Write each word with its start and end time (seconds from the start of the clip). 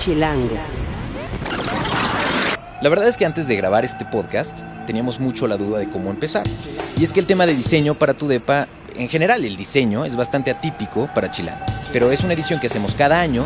Chilango. 0.00 0.56
La 2.80 2.88
verdad 2.88 3.06
es 3.06 3.18
que 3.18 3.26
antes 3.26 3.46
de 3.46 3.54
grabar 3.54 3.84
este 3.84 4.06
podcast 4.06 4.60
teníamos 4.86 5.20
mucho 5.20 5.46
la 5.46 5.58
duda 5.58 5.78
de 5.78 5.90
cómo 5.90 6.08
empezar. 6.08 6.44
Y 6.98 7.04
es 7.04 7.12
que 7.12 7.20
el 7.20 7.26
tema 7.26 7.44
de 7.44 7.54
diseño 7.54 7.94
para 7.94 8.14
tu 8.14 8.26
depa, 8.26 8.66
en 8.96 9.10
general 9.10 9.44
el 9.44 9.58
diseño 9.58 10.06
es 10.06 10.16
bastante 10.16 10.50
atípico 10.50 11.10
para 11.14 11.30
Chilango. 11.30 11.66
Pero 11.92 12.10
es 12.10 12.24
una 12.24 12.32
edición 12.32 12.60
que 12.60 12.68
hacemos 12.68 12.94
cada 12.94 13.20
año 13.20 13.44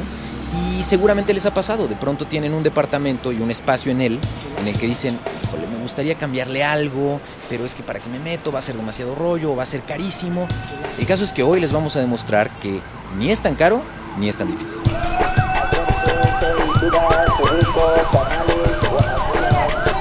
y 0.79 0.85
seguramente 0.85 1.35
les 1.35 1.45
ha 1.45 1.53
pasado. 1.53 1.89
De 1.89 1.97
pronto 1.97 2.25
tienen 2.25 2.55
un 2.55 2.63
departamento 2.63 3.33
y 3.33 3.41
un 3.41 3.51
espacio 3.51 3.91
en 3.91 4.01
él 4.01 4.21
en 4.61 4.69
el 4.69 4.79
que 4.79 4.87
dicen, 4.87 5.19
híjole, 5.43 5.67
me 5.67 5.83
gustaría 5.83 6.15
cambiarle 6.15 6.63
algo, 6.63 7.21
pero 7.51 7.65
es 7.65 7.75
que 7.75 7.83
para 7.83 7.99
que 7.99 8.09
me 8.09 8.21
meto 8.21 8.53
va 8.53 8.61
a 8.61 8.63
ser 8.63 8.77
demasiado 8.77 9.17
rollo 9.17 9.57
va 9.57 9.65
a 9.65 9.67
ser 9.67 9.83
carísimo. 9.83 10.47
El 11.01 11.07
caso 11.07 11.25
es 11.25 11.33
que 11.33 11.43
hoy 11.43 11.61
les 11.61 11.73
vamos 11.73 11.97
a 11.97 12.01
demostrar 12.01 12.49
que 12.61 12.79
ni 13.19 13.33
es 13.33 13.41
tan 13.41 13.57
caro 13.57 13.83
ni 14.21 14.29
es 14.29 14.37
tan 14.37 14.49
difícil. 14.49 14.81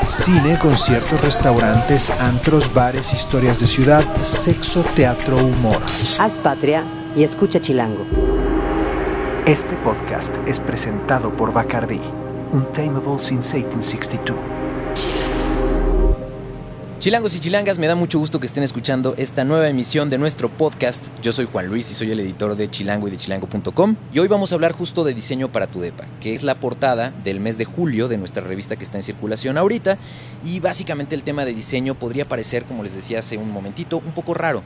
Cine, 0.08 0.58
conciertos, 0.58 1.22
restaurantes, 1.22 2.10
antros, 2.22 2.74
bares, 2.74 3.14
historias 3.14 3.60
de 3.60 3.68
ciudad, 3.68 4.04
sexo, 4.18 4.84
teatro, 4.96 5.38
humor. 5.38 5.82
Haz 6.20 6.38
patria 6.40 6.84
y 7.16 7.24
escucha 7.24 7.60
Chilango. 7.60 8.06
Este 9.46 9.76
podcast 9.78 10.34
es 10.48 10.60
presentado 10.60 11.36
por 11.36 11.52
Bacardi, 11.52 12.02
Untamable 12.54 13.20
since 13.20 13.58
1862. 13.58 14.63
Chilangos 17.04 17.36
y 17.36 17.42
chilangas, 17.42 17.80
me 17.80 17.88
da 17.88 17.96
mucho 17.96 18.18
gusto 18.18 18.40
que 18.40 18.46
estén 18.46 18.64
escuchando 18.64 19.14
esta 19.18 19.44
nueva 19.44 19.68
emisión 19.68 20.08
de 20.08 20.18
nuestro 20.18 20.48
podcast. 20.48 21.10
Yo 21.22 21.34
soy 21.34 21.50
Juan 21.52 21.68
Luis 21.68 21.92
y 21.92 21.96
soy 21.96 22.10
el 22.12 22.20
editor 22.22 22.56
de 22.56 22.72
Chilango 22.72 23.10
y 23.10 23.12
de 23.12 23.18
chilango.com. 23.18 23.98
Y 24.14 24.20
hoy 24.20 24.30
vamos 24.30 24.54
a 24.54 24.56
hablar 24.56 24.72
justo 24.72 25.04
de 25.04 25.14
diseño 25.14 25.52
para 25.52 25.68
tu 25.68 25.82
depa, 25.82 26.06
que 26.22 26.34
es 26.34 26.44
la 26.44 26.62
portada 26.62 27.10
del 27.26 27.42
mes 27.42 27.58
de 27.58 27.66
julio 27.66 28.08
de 28.08 28.18
nuestra 28.18 28.42
revista 28.42 28.78
que 28.78 28.86
está 28.86 29.00
en 29.00 29.04
circulación 29.04 29.58
ahorita. 29.58 29.98
Y 30.46 30.62
básicamente 30.62 31.14
el 31.14 31.24
tema 31.24 31.44
de 31.44 31.54
diseño 31.54 31.94
podría 31.94 32.26
parecer, 32.26 32.64
como 32.64 32.84
les 32.84 32.96
decía 32.96 33.20
hace 33.20 33.36
un 33.36 33.52
momentito, 33.52 33.98
un 33.98 34.14
poco 34.14 34.34
raro. 34.34 34.64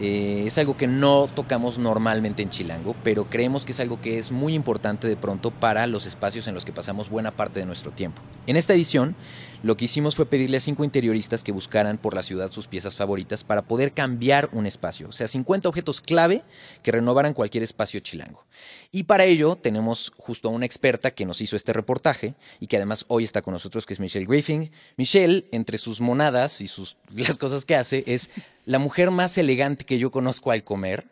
Eh, 0.00 0.44
es 0.46 0.58
algo 0.58 0.78
que 0.78 0.86
no 0.86 1.28
tocamos 1.32 1.78
normalmente 1.78 2.42
en 2.42 2.50
Chilango, 2.50 2.96
pero 3.04 3.28
creemos 3.30 3.64
que 3.64 3.72
es 3.72 3.80
algo 3.80 4.00
que 4.00 4.18
es 4.18 4.32
muy 4.32 4.54
importante 4.54 5.06
de 5.06 5.16
pronto 5.16 5.50
para 5.50 5.86
los 5.86 6.06
espacios 6.06 6.48
en 6.48 6.54
los 6.54 6.64
que 6.64 6.72
pasamos 6.72 7.10
buena 7.10 7.30
parte 7.30 7.60
de 7.60 7.66
nuestro 7.66 7.92
tiempo. 7.92 8.22
En 8.46 8.56
esta 8.56 8.74
edición, 8.74 9.14
lo 9.64 9.78
que 9.78 9.86
hicimos 9.86 10.14
fue 10.14 10.26
pedirle 10.26 10.58
a 10.58 10.60
cinco 10.60 10.84
interioristas 10.84 11.42
que 11.42 11.50
buscaran 11.50 11.96
por 11.96 12.14
la 12.14 12.22
ciudad 12.22 12.52
sus 12.52 12.66
piezas 12.66 12.96
favoritas 12.96 13.44
para 13.44 13.62
poder 13.62 13.94
cambiar 13.94 14.50
un 14.52 14.66
espacio, 14.66 15.08
o 15.08 15.12
sea, 15.12 15.26
50 15.26 15.70
objetos 15.70 16.02
clave 16.02 16.42
que 16.82 16.92
renovaran 16.92 17.32
cualquier 17.32 17.62
espacio 17.62 18.00
chilango. 18.00 18.44
Y 18.92 19.04
para 19.04 19.24
ello 19.24 19.56
tenemos 19.56 20.12
justo 20.18 20.48
a 20.48 20.50
una 20.50 20.66
experta 20.66 21.12
que 21.12 21.24
nos 21.24 21.40
hizo 21.40 21.56
este 21.56 21.72
reportaje 21.72 22.34
y 22.60 22.66
que 22.66 22.76
además 22.76 23.06
hoy 23.08 23.24
está 23.24 23.40
con 23.40 23.54
nosotros, 23.54 23.86
que 23.86 23.94
es 23.94 24.00
Michelle 24.00 24.26
Griffin. 24.26 24.70
Michelle, 24.98 25.46
entre 25.50 25.78
sus 25.78 25.98
monadas 25.98 26.60
y 26.60 26.66
sus, 26.66 26.98
las 27.14 27.38
cosas 27.38 27.64
que 27.64 27.74
hace, 27.74 28.04
es 28.06 28.30
la 28.66 28.78
mujer 28.78 29.12
más 29.12 29.38
elegante 29.38 29.86
que 29.86 29.98
yo 29.98 30.10
conozco 30.10 30.50
al 30.50 30.62
comer, 30.62 31.06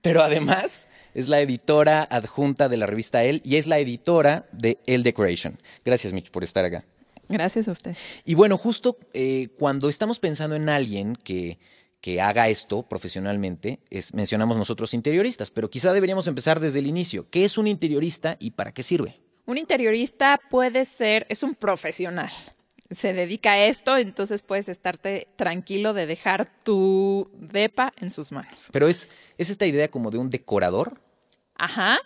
pero 0.00 0.22
además 0.22 0.88
es 1.12 1.28
la 1.28 1.42
editora 1.42 2.08
adjunta 2.10 2.70
de 2.70 2.78
la 2.78 2.86
revista 2.86 3.22
Elle 3.22 3.42
y 3.44 3.56
es 3.56 3.66
la 3.66 3.78
editora 3.78 4.46
de 4.50 4.78
Elle 4.86 5.04
Decoration. 5.04 5.60
Gracias, 5.84 6.14
Mitch, 6.14 6.30
por 6.30 6.42
estar 6.42 6.64
acá. 6.64 6.86
Gracias 7.32 7.66
a 7.66 7.72
usted. 7.72 7.96
Y 8.26 8.34
bueno, 8.34 8.58
justo 8.58 8.98
eh, 9.14 9.48
cuando 9.58 9.88
estamos 9.88 10.20
pensando 10.20 10.54
en 10.54 10.68
alguien 10.68 11.16
que, 11.16 11.58
que 12.02 12.20
haga 12.20 12.48
esto 12.48 12.82
profesionalmente, 12.82 13.80
es, 13.88 14.12
mencionamos 14.12 14.58
nosotros 14.58 14.92
interioristas, 14.92 15.50
pero 15.50 15.70
quizá 15.70 15.94
deberíamos 15.94 16.26
empezar 16.26 16.60
desde 16.60 16.80
el 16.80 16.86
inicio. 16.86 17.30
¿Qué 17.30 17.44
es 17.44 17.56
un 17.56 17.66
interiorista 17.66 18.36
y 18.38 18.50
para 18.50 18.72
qué 18.72 18.82
sirve? 18.82 19.18
Un 19.46 19.56
interiorista 19.56 20.38
puede 20.50 20.84
ser, 20.84 21.26
es 21.30 21.42
un 21.42 21.54
profesional. 21.54 22.30
Se 22.90 23.14
dedica 23.14 23.52
a 23.52 23.64
esto, 23.64 23.96
entonces 23.96 24.42
puedes 24.42 24.68
estarte 24.68 25.28
tranquilo 25.36 25.94
de 25.94 26.04
dejar 26.04 26.52
tu 26.62 27.30
depa 27.34 27.94
en 27.98 28.10
sus 28.10 28.30
manos. 28.30 28.68
Pero 28.72 28.88
es, 28.88 29.08
es 29.38 29.48
esta 29.48 29.64
idea 29.64 29.88
como 29.88 30.10
de 30.10 30.18
un 30.18 30.28
decorador. 30.28 31.00
Ajá, 31.56 31.98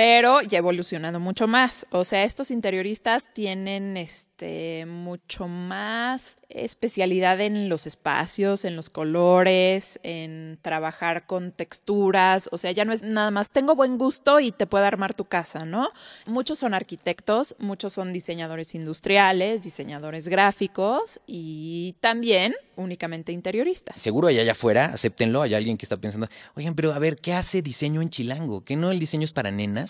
pero 0.00 0.40
ya 0.40 0.56
evolucionado 0.56 1.20
mucho 1.20 1.46
más. 1.46 1.84
O 1.90 2.06
sea, 2.06 2.24
estos 2.24 2.50
interioristas 2.50 3.28
tienen 3.34 3.98
este 3.98 4.86
mucho 4.86 5.46
más 5.46 6.38
especialidad 6.48 7.38
en 7.40 7.68
los 7.68 7.86
espacios, 7.86 8.64
en 8.64 8.76
los 8.76 8.88
colores, 8.88 10.00
en 10.02 10.58
trabajar 10.62 11.26
con 11.26 11.52
texturas. 11.52 12.48
O 12.50 12.56
sea, 12.56 12.72
ya 12.72 12.86
no 12.86 12.94
es 12.94 13.02
nada 13.02 13.30
más 13.30 13.50
tengo 13.50 13.76
buen 13.76 13.98
gusto 13.98 14.40
y 14.40 14.52
te 14.52 14.66
puedo 14.66 14.86
armar 14.86 15.12
tu 15.12 15.26
casa, 15.26 15.66
¿no? 15.66 15.90
Muchos 16.24 16.58
son 16.58 16.72
arquitectos, 16.72 17.54
muchos 17.58 17.92
son 17.92 18.14
diseñadores 18.14 18.74
industriales, 18.74 19.62
diseñadores 19.62 20.28
gráficos 20.28 21.20
y 21.26 21.94
también 22.00 22.54
únicamente 22.76 23.32
interioristas. 23.32 24.00
Seguro 24.00 24.28
allá 24.28 24.40
allá 24.40 24.52
afuera, 24.52 24.86
acéptenlo, 24.86 25.42
hay 25.42 25.54
alguien 25.54 25.76
que 25.76 25.84
está 25.84 25.98
pensando, 25.98 26.26
oigan, 26.54 26.74
pero 26.74 26.94
a 26.94 26.98
ver, 26.98 27.16
¿qué 27.16 27.34
hace 27.34 27.60
diseño 27.62 28.00
en 28.00 28.08
Chilango? 28.08 28.64
¿Que 28.64 28.76
no 28.76 28.90
el 28.90 28.98
diseño 28.98 29.24
es 29.24 29.32
para 29.32 29.50
nenas? 29.50 29.89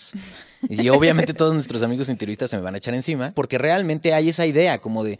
Y 0.69 0.89
obviamente 0.89 1.33
todos 1.33 1.53
nuestros 1.53 1.83
amigos 1.83 2.09
interioristas 2.09 2.49
se 2.49 2.57
me 2.57 2.63
van 2.63 2.75
a 2.75 2.77
echar 2.77 2.93
encima, 2.93 3.31
porque 3.33 3.57
realmente 3.57 4.13
hay 4.13 4.29
esa 4.29 4.45
idea 4.45 4.79
como 4.79 5.03
de, 5.03 5.19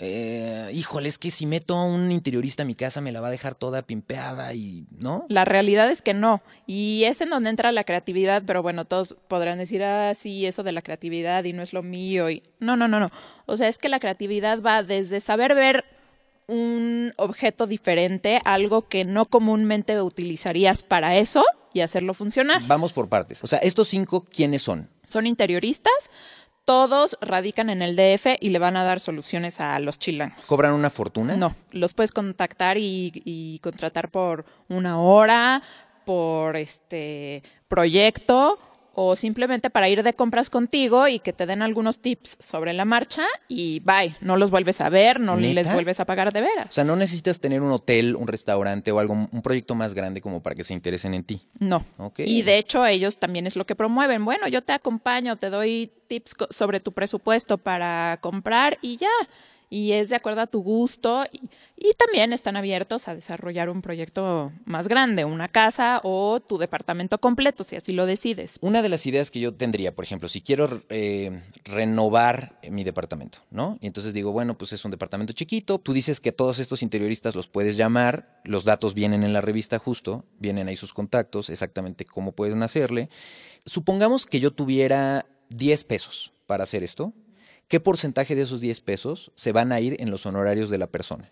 eh, 0.00 0.70
híjole, 0.72 1.08
es 1.08 1.18
que 1.18 1.32
si 1.32 1.44
meto 1.44 1.76
a 1.76 1.84
un 1.84 2.12
interiorista 2.12 2.62
a 2.62 2.66
mi 2.66 2.74
casa 2.74 3.00
me 3.00 3.10
la 3.10 3.20
va 3.20 3.28
a 3.28 3.30
dejar 3.32 3.56
toda 3.56 3.82
pimpeada 3.82 4.54
y, 4.54 4.86
¿no? 4.96 5.26
La 5.28 5.44
realidad 5.44 5.90
es 5.90 6.02
que 6.02 6.14
no. 6.14 6.40
Y 6.66 7.02
es 7.04 7.20
en 7.20 7.30
donde 7.30 7.50
entra 7.50 7.72
la 7.72 7.82
creatividad, 7.82 8.44
pero 8.46 8.62
bueno, 8.62 8.84
todos 8.84 9.16
podrán 9.26 9.58
decir, 9.58 9.82
ah, 9.82 10.14
sí, 10.14 10.46
eso 10.46 10.62
de 10.62 10.70
la 10.70 10.82
creatividad 10.82 11.42
y 11.44 11.52
no 11.52 11.62
es 11.62 11.72
lo 11.72 11.82
mío. 11.82 12.30
Y... 12.30 12.44
No, 12.60 12.76
no, 12.76 12.86
no, 12.86 13.00
no. 13.00 13.10
O 13.46 13.56
sea, 13.56 13.66
es 13.66 13.78
que 13.78 13.88
la 13.88 13.98
creatividad 13.98 14.62
va 14.62 14.84
desde 14.84 15.18
saber 15.18 15.56
ver 15.56 15.84
un 16.48 17.12
objeto 17.16 17.66
diferente, 17.66 18.40
algo 18.44 18.88
que 18.88 19.04
no 19.04 19.26
comúnmente 19.26 20.00
utilizarías 20.02 20.82
para 20.82 21.16
eso 21.16 21.44
y 21.72 21.80
hacerlo 21.80 22.14
funcionar. 22.14 22.62
Vamos 22.66 22.92
por 22.92 23.08
partes. 23.08 23.44
O 23.44 23.46
sea, 23.46 23.58
estos 23.60 23.88
cinco, 23.88 24.24
¿quiénes 24.24 24.62
son? 24.62 24.88
Son 25.04 25.26
interioristas, 25.26 26.10
todos 26.64 27.16
radican 27.20 27.70
en 27.70 27.82
el 27.82 27.96
DF 27.96 28.38
y 28.40 28.48
le 28.48 28.58
van 28.58 28.76
a 28.76 28.84
dar 28.84 28.98
soluciones 28.98 29.60
a 29.60 29.78
los 29.78 29.98
chilangos. 29.98 30.46
¿Cobran 30.46 30.72
una 30.72 30.90
fortuna? 30.90 31.36
No, 31.36 31.54
los 31.70 31.94
puedes 31.94 32.12
contactar 32.12 32.78
y, 32.78 33.12
y 33.24 33.58
contratar 33.60 34.10
por 34.10 34.46
una 34.68 34.98
hora, 35.00 35.62
por 36.04 36.56
este 36.56 37.42
proyecto 37.68 38.58
o 39.00 39.14
simplemente 39.14 39.70
para 39.70 39.88
ir 39.88 40.02
de 40.02 40.12
compras 40.12 40.50
contigo 40.50 41.06
y 41.06 41.20
que 41.20 41.32
te 41.32 41.46
den 41.46 41.62
algunos 41.62 42.00
tips 42.00 42.36
sobre 42.40 42.72
la 42.72 42.84
marcha 42.84 43.24
y 43.46 43.78
bye, 43.78 44.16
no 44.20 44.36
los 44.36 44.50
vuelves 44.50 44.80
a 44.80 44.88
ver, 44.88 45.20
no 45.20 45.36
¿Neta? 45.36 45.54
les 45.54 45.72
vuelves 45.72 46.00
a 46.00 46.04
pagar 46.04 46.32
de 46.32 46.40
veras. 46.40 46.66
O 46.68 46.72
sea, 46.72 46.82
no 46.82 46.96
necesitas 46.96 47.38
tener 47.38 47.62
un 47.62 47.70
hotel, 47.70 48.16
un 48.16 48.26
restaurante 48.26 48.90
o 48.90 48.98
algo, 48.98 49.14
un 49.30 49.40
proyecto 49.40 49.76
más 49.76 49.94
grande 49.94 50.20
como 50.20 50.42
para 50.42 50.56
que 50.56 50.64
se 50.64 50.74
interesen 50.74 51.14
en 51.14 51.22
ti. 51.22 51.46
No. 51.60 51.84
Ok. 51.98 52.18
Y 52.26 52.42
de 52.42 52.58
hecho 52.58 52.84
ellos 52.84 53.20
también 53.20 53.46
es 53.46 53.54
lo 53.54 53.66
que 53.66 53.76
promueven. 53.76 54.24
Bueno, 54.24 54.48
yo 54.48 54.64
te 54.64 54.72
acompaño, 54.72 55.36
te 55.36 55.48
doy 55.48 55.92
tips 56.08 56.34
sobre 56.50 56.80
tu 56.80 56.90
presupuesto 56.90 57.56
para 57.56 58.18
comprar 58.20 58.78
y 58.82 58.96
ya. 58.96 59.06
Y 59.70 59.92
es 59.92 60.08
de 60.08 60.16
acuerdo 60.16 60.40
a 60.40 60.46
tu 60.46 60.62
gusto 60.62 61.24
y, 61.30 61.40
también 61.96 62.32
están 62.32 62.56
abiertos 62.56 63.08
a 63.08 63.14
desarrollar 63.14 63.68
un 63.68 63.82
proyecto 63.82 64.52
más 64.64 64.88
grande, 64.88 65.24
una 65.24 65.48
casa 65.48 66.00
o 66.04 66.40
tu 66.40 66.58
departamento 66.58 67.18
completo, 67.18 67.64
si 67.64 67.76
así 67.76 67.92
lo 67.92 68.06
decides. 68.06 68.58
Una 68.60 68.82
de 68.82 68.88
las 68.88 69.04
ideas 69.06 69.30
que 69.30 69.40
yo 69.40 69.52
tendría, 69.52 69.94
por 69.94 70.04
ejemplo, 70.04 70.28
si 70.28 70.40
quiero 70.40 70.82
eh, 70.88 71.42
renovar 71.64 72.58
mi 72.70 72.84
departamento, 72.84 73.38
¿no? 73.50 73.78
Y 73.80 73.86
entonces 73.86 74.14
digo, 74.14 74.32
bueno, 74.32 74.56
pues 74.56 74.72
es 74.72 74.84
un 74.84 74.90
departamento 74.90 75.32
chiquito. 75.32 75.78
Tú 75.78 75.92
dices 75.92 76.20
que 76.20 76.32
todos 76.32 76.58
estos 76.58 76.82
interioristas 76.82 77.34
los 77.34 77.48
puedes 77.48 77.76
llamar, 77.76 78.40
los 78.44 78.64
datos 78.64 78.94
vienen 78.94 79.24
en 79.24 79.32
la 79.32 79.40
revista 79.40 79.78
justo, 79.78 80.24
vienen 80.38 80.68
ahí 80.68 80.76
sus 80.76 80.92
contactos, 80.92 81.50
exactamente 81.50 82.04
cómo 82.04 82.32
pueden 82.32 82.62
hacerle. 82.62 83.08
Supongamos 83.64 84.26
que 84.26 84.40
yo 84.40 84.52
tuviera 84.52 85.26
10 85.50 85.84
pesos 85.84 86.32
para 86.46 86.64
hacer 86.64 86.82
esto. 86.82 87.12
¿Qué 87.68 87.80
porcentaje 87.80 88.34
de 88.34 88.42
esos 88.42 88.62
10 88.62 88.80
pesos 88.80 89.30
se 89.34 89.52
van 89.52 89.72
a 89.72 89.80
ir 89.80 90.00
en 90.00 90.10
los 90.10 90.24
honorarios 90.24 90.70
de 90.70 90.78
la 90.78 90.86
persona? 90.86 91.30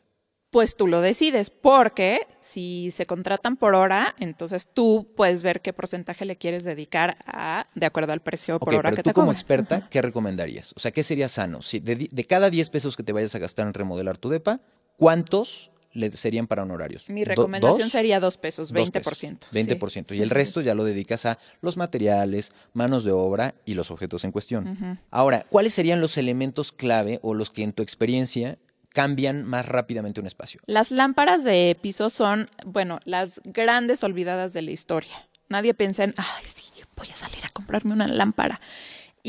Pues 0.50 0.76
tú 0.76 0.86
lo 0.86 1.00
decides, 1.00 1.48
porque 1.50 2.26
si 2.40 2.90
se 2.90 3.06
contratan 3.06 3.56
por 3.56 3.74
hora, 3.74 4.14
entonces 4.18 4.68
tú 4.72 5.12
puedes 5.16 5.42
ver 5.42 5.62
qué 5.62 5.72
porcentaje 5.72 6.24
le 6.26 6.36
quieres 6.36 6.62
dedicar 6.64 7.16
a, 7.26 7.66
de 7.74 7.86
acuerdo 7.86 8.12
al 8.12 8.20
precio 8.20 8.58
por 8.58 8.68
Ok, 8.68 8.78
hora 8.78 8.90
pero 8.90 8.96
que 8.96 9.02
tú 9.02 9.10
te 9.10 9.14
como 9.14 9.32
experta, 9.32 9.88
¿qué 9.90 10.02
recomendarías? 10.02 10.72
O 10.76 10.80
sea, 10.80 10.92
¿qué 10.92 11.02
sería 11.02 11.28
sano? 11.28 11.62
Si 11.62 11.80
de 11.80 12.24
cada 12.24 12.50
10 12.50 12.70
pesos 12.70 12.96
que 12.96 13.02
te 13.02 13.12
vayas 13.12 13.34
a 13.34 13.38
gastar 13.38 13.66
en 13.66 13.74
remodelar 13.74 14.18
tu 14.18 14.28
depa, 14.28 14.60
¿cuántos 14.98 15.70
le 15.96 16.12
serían 16.12 16.46
para 16.46 16.62
honorarios? 16.62 17.08
Mi 17.08 17.24
recomendación 17.24 17.78
¿dos? 17.78 17.90
sería 17.90 18.20
dos 18.20 18.36
pesos, 18.36 18.72
Dos 18.72 18.88
20%. 18.88 18.92
pesos, 18.92 19.18
sí. 19.18 19.28
20%. 19.52 20.14
Y 20.16 20.22
el 20.22 20.30
resto 20.30 20.60
ya 20.60 20.74
lo 20.74 20.84
dedicas 20.84 21.26
a 21.26 21.38
los 21.60 21.76
materiales, 21.76 22.52
manos 22.72 23.04
de 23.04 23.12
obra 23.12 23.54
y 23.64 23.74
los 23.74 23.90
objetos 23.90 24.24
en 24.24 24.32
cuestión. 24.32 25.00
Ahora, 25.10 25.46
¿cuáles 25.48 25.72
serían 25.74 26.00
los 26.00 26.16
elementos 26.18 26.72
clave 26.72 27.18
o 27.22 27.34
los 27.34 27.50
que 27.50 27.62
en 27.62 27.72
tu 27.72 27.82
experiencia 27.82 28.58
cambian 28.90 29.44
más 29.44 29.66
rápidamente 29.66 30.20
un 30.20 30.26
espacio? 30.26 30.60
Las 30.66 30.90
lámparas 30.90 31.44
de 31.44 31.76
piso 31.80 32.10
son, 32.10 32.48
bueno, 32.64 33.00
las 33.04 33.40
grandes 33.44 34.02
olvidadas 34.04 34.52
de 34.52 34.62
la 34.62 34.70
historia. 34.70 35.28
Nadie 35.48 35.74
piensa 35.74 36.02
en, 36.04 36.14
ay, 36.16 36.44
sí, 36.44 36.70
yo 36.78 36.86
voy 36.96 37.08
a 37.10 37.14
salir 37.14 37.44
a 37.44 37.48
comprarme 37.50 37.92
una 37.92 38.08
lámpara. 38.08 38.60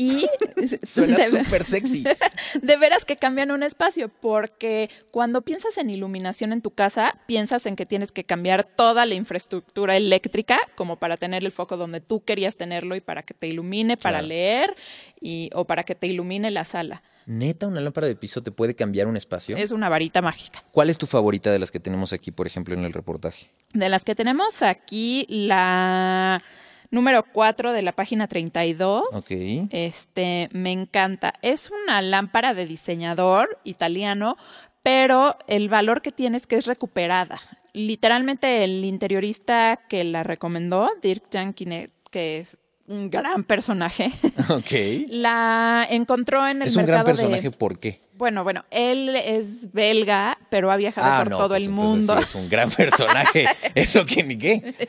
Y 0.00 0.28
Suena 0.86 1.18
súper 1.28 1.64
sexy. 1.64 2.04
de 2.62 2.76
veras 2.76 3.04
que 3.04 3.16
cambian 3.16 3.50
un 3.50 3.64
espacio, 3.64 4.08
porque 4.08 4.90
cuando 5.10 5.42
piensas 5.42 5.76
en 5.76 5.90
iluminación 5.90 6.52
en 6.52 6.62
tu 6.62 6.70
casa, 6.70 7.18
piensas 7.26 7.66
en 7.66 7.74
que 7.74 7.84
tienes 7.84 8.12
que 8.12 8.22
cambiar 8.22 8.62
toda 8.62 9.06
la 9.06 9.14
infraestructura 9.16 9.96
eléctrica 9.96 10.60
como 10.76 10.96
para 11.00 11.16
tener 11.16 11.44
el 11.44 11.50
foco 11.50 11.76
donde 11.76 12.00
tú 12.00 12.22
querías 12.22 12.56
tenerlo 12.56 12.94
y 12.94 13.00
para 13.00 13.24
que 13.24 13.34
te 13.34 13.48
ilumine 13.48 13.96
para 13.96 14.18
Claro. 14.18 14.28
leer 14.28 14.76
y 15.20 15.50
o 15.52 15.64
para 15.64 15.82
que 15.82 15.96
te 15.96 16.06
ilumine 16.06 16.52
la 16.52 16.64
sala. 16.64 17.02
Neta, 17.26 17.66
una 17.66 17.80
lámpara 17.80 18.06
de 18.06 18.14
piso 18.14 18.40
te 18.42 18.52
puede 18.52 18.74
cambiar 18.76 19.08
un 19.08 19.16
espacio. 19.16 19.56
Es 19.56 19.72
una 19.72 19.88
varita 19.88 20.22
mágica. 20.22 20.62
¿Cuál 20.70 20.90
es 20.90 20.96
tu 20.96 21.06
favorita 21.06 21.50
de 21.50 21.58
las 21.58 21.70
que 21.72 21.80
tenemos 21.80 22.12
aquí, 22.12 22.30
por 22.30 22.46
ejemplo, 22.46 22.72
en 22.74 22.84
el 22.84 22.92
reportaje? 22.92 23.48
De 23.74 23.88
las 23.88 24.04
que 24.04 24.14
tenemos 24.14 24.62
aquí, 24.62 25.26
la 25.28 26.42
número 26.90 27.24
4 27.32 27.72
de 27.72 27.82
la 27.82 27.92
página 27.92 28.26
32. 28.28 29.02
Ok. 29.12 29.30
Este, 29.70 30.48
me 30.52 30.72
encanta. 30.72 31.34
Es 31.42 31.70
una 31.84 32.00
lámpara 32.02 32.54
de 32.54 32.66
diseñador 32.66 33.58
italiano, 33.64 34.36
pero 34.82 35.36
el 35.46 35.68
valor 35.68 36.02
que 36.02 36.12
tiene 36.12 36.36
es 36.36 36.46
que 36.46 36.56
es 36.56 36.66
recuperada. 36.66 37.40
Literalmente 37.74 38.64
el 38.64 38.84
interiorista 38.84 39.80
que 39.88 40.02
la 40.04 40.22
recomendó, 40.22 40.90
Dirk 41.02 41.24
Jankinet, 41.30 41.92
que 42.10 42.38
es 42.38 42.58
un 42.86 43.10
gran 43.10 43.44
personaje, 43.44 44.10
Ok. 44.48 45.06
la 45.08 45.86
encontró 45.90 46.48
en 46.48 46.62
el 46.62 46.68
Es 46.68 46.76
un 46.76 46.86
gran 46.86 47.00
mercado 47.04 47.16
personaje, 47.16 47.42
de... 47.42 47.56
¿por 47.56 47.78
qué? 47.78 48.00
Bueno, 48.18 48.42
bueno, 48.44 48.64
él 48.70 49.14
es 49.16 49.72
belga, 49.72 50.38
pero 50.50 50.70
ha 50.70 50.76
viajado 50.76 51.24
por 51.24 51.32
todo 51.32 51.48
pues 51.50 51.62
el 51.62 51.68
mundo. 51.70 52.16
sí 52.16 52.22
es 52.24 52.34
un 52.34 52.48
gran 52.50 52.68
personaje. 52.70 53.46
Eso 53.74 54.04
que 54.04 54.22
ni 54.24 54.36
qué. 54.36 54.74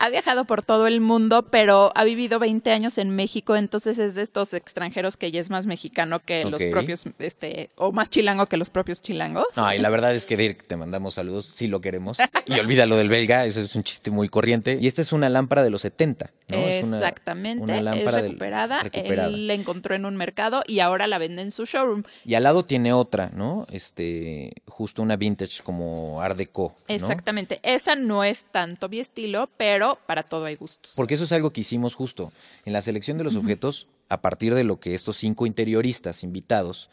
Ha 0.00 0.10
viajado 0.10 0.44
por 0.44 0.62
todo 0.62 0.86
el 0.86 1.00
mundo, 1.00 1.46
pero 1.50 1.90
ha 1.96 2.04
vivido 2.04 2.38
20 2.38 2.70
años 2.70 2.98
en 2.98 3.10
México, 3.10 3.56
entonces 3.56 3.98
es 3.98 4.14
de 4.14 4.22
estos 4.22 4.54
extranjeros 4.54 5.16
que 5.16 5.32
ya 5.32 5.40
es 5.40 5.50
más 5.50 5.66
mexicano 5.66 6.20
que 6.20 6.44
los 6.44 6.62
propios, 6.62 7.02
este, 7.18 7.70
o 7.74 7.90
más 7.90 8.08
chilango 8.08 8.46
que 8.46 8.56
los 8.58 8.70
propios 8.70 9.02
chilangos. 9.02 9.46
No, 9.56 9.74
y 9.74 9.78
la 9.78 9.90
verdad 9.90 10.14
es 10.14 10.24
que 10.24 10.36
Dirk, 10.36 10.64
te 10.68 10.76
mandamos 10.76 11.14
saludos, 11.14 11.46
sí 11.46 11.66
lo 11.66 11.80
queremos. 11.80 12.18
Y 12.46 12.58
olvídalo 12.60 12.96
del 12.96 13.08
belga, 13.10 13.44
eso 13.44 13.60
es 13.60 13.74
un 13.76 13.82
chiste 13.82 14.10
muy 14.10 14.28
corriente. 14.30 14.78
Y 14.80 14.86
esta 14.86 15.02
es 15.02 15.12
una 15.12 15.28
lámpara 15.28 15.62
de 15.62 15.68
los 15.68 15.82
70, 15.82 16.30
¿no? 16.48 16.56
Es 16.56 16.84
una- 16.86 16.96
Exactamente, 16.98 17.62
una 17.64 17.76
es 17.78 17.82
lámpara 17.82 18.16
del- 18.18 18.26
recuperada. 18.30 18.82
recuperada. 18.84 19.28
Él 19.28 19.46
la 19.48 19.52
encontró 19.54 19.94
en 19.94 20.06
un 20.06 20.16
mercado 20.16 20.62
y 20.66 20.80
ahora 20.80 21.06
la 21.08 21.18
vende 21.18 21.42
en 21.42 21.50
su 21.50 21.66
showroom. 21.66 22.04
Y 22.24 22.34
al 22.36 22.44
lado 22.44 22.57
tiene 22.64 22.92
otra, 22.92 23.30
¿no? 23.34 23.66
Este, 23.70 24.52
justo 24.66 25.02
una 25.02 25.16
vintage 25.16 25.62
como 25.62 26.20
Art 26.20 26.36
Deco, 26.36 26.74
¿no? 26.88 26.94
Exactamente. 26.94 27.60
Esa 27.62 27.94
no 27.94 28.24
es 28.24 28.44
tanto 28.44 28.88
mi 28.88 29.00
estilo, 29.00 29.48
pero 29.56 29.98
para 30.06 30.22
todo 30.22 30.44
hay 30.44 30.56
gustos. 30.56 30.92
Porque 30.96 31.14
eso 31.14 31.24
es 31.24 31.32
algo 31.32 31.52
que 31.52 31.62
hicimos 31.62 31.94
justo 31.94 32.32
en 32.64 32.72
la 32.72 32.82
selección 32.82 33.18
de 33.18 33.24
los 33.24 33.36
objetos 33.36 33.88
a 34.08 34.20
partir 34.20 34.54
de 34.54 34.64
lo 34.64 34.80
que 34.80 34.94
estos 34.94 35.16
cinco 35.16 35.46
interioristas 35.46 36.22
invitados 36.22 36.90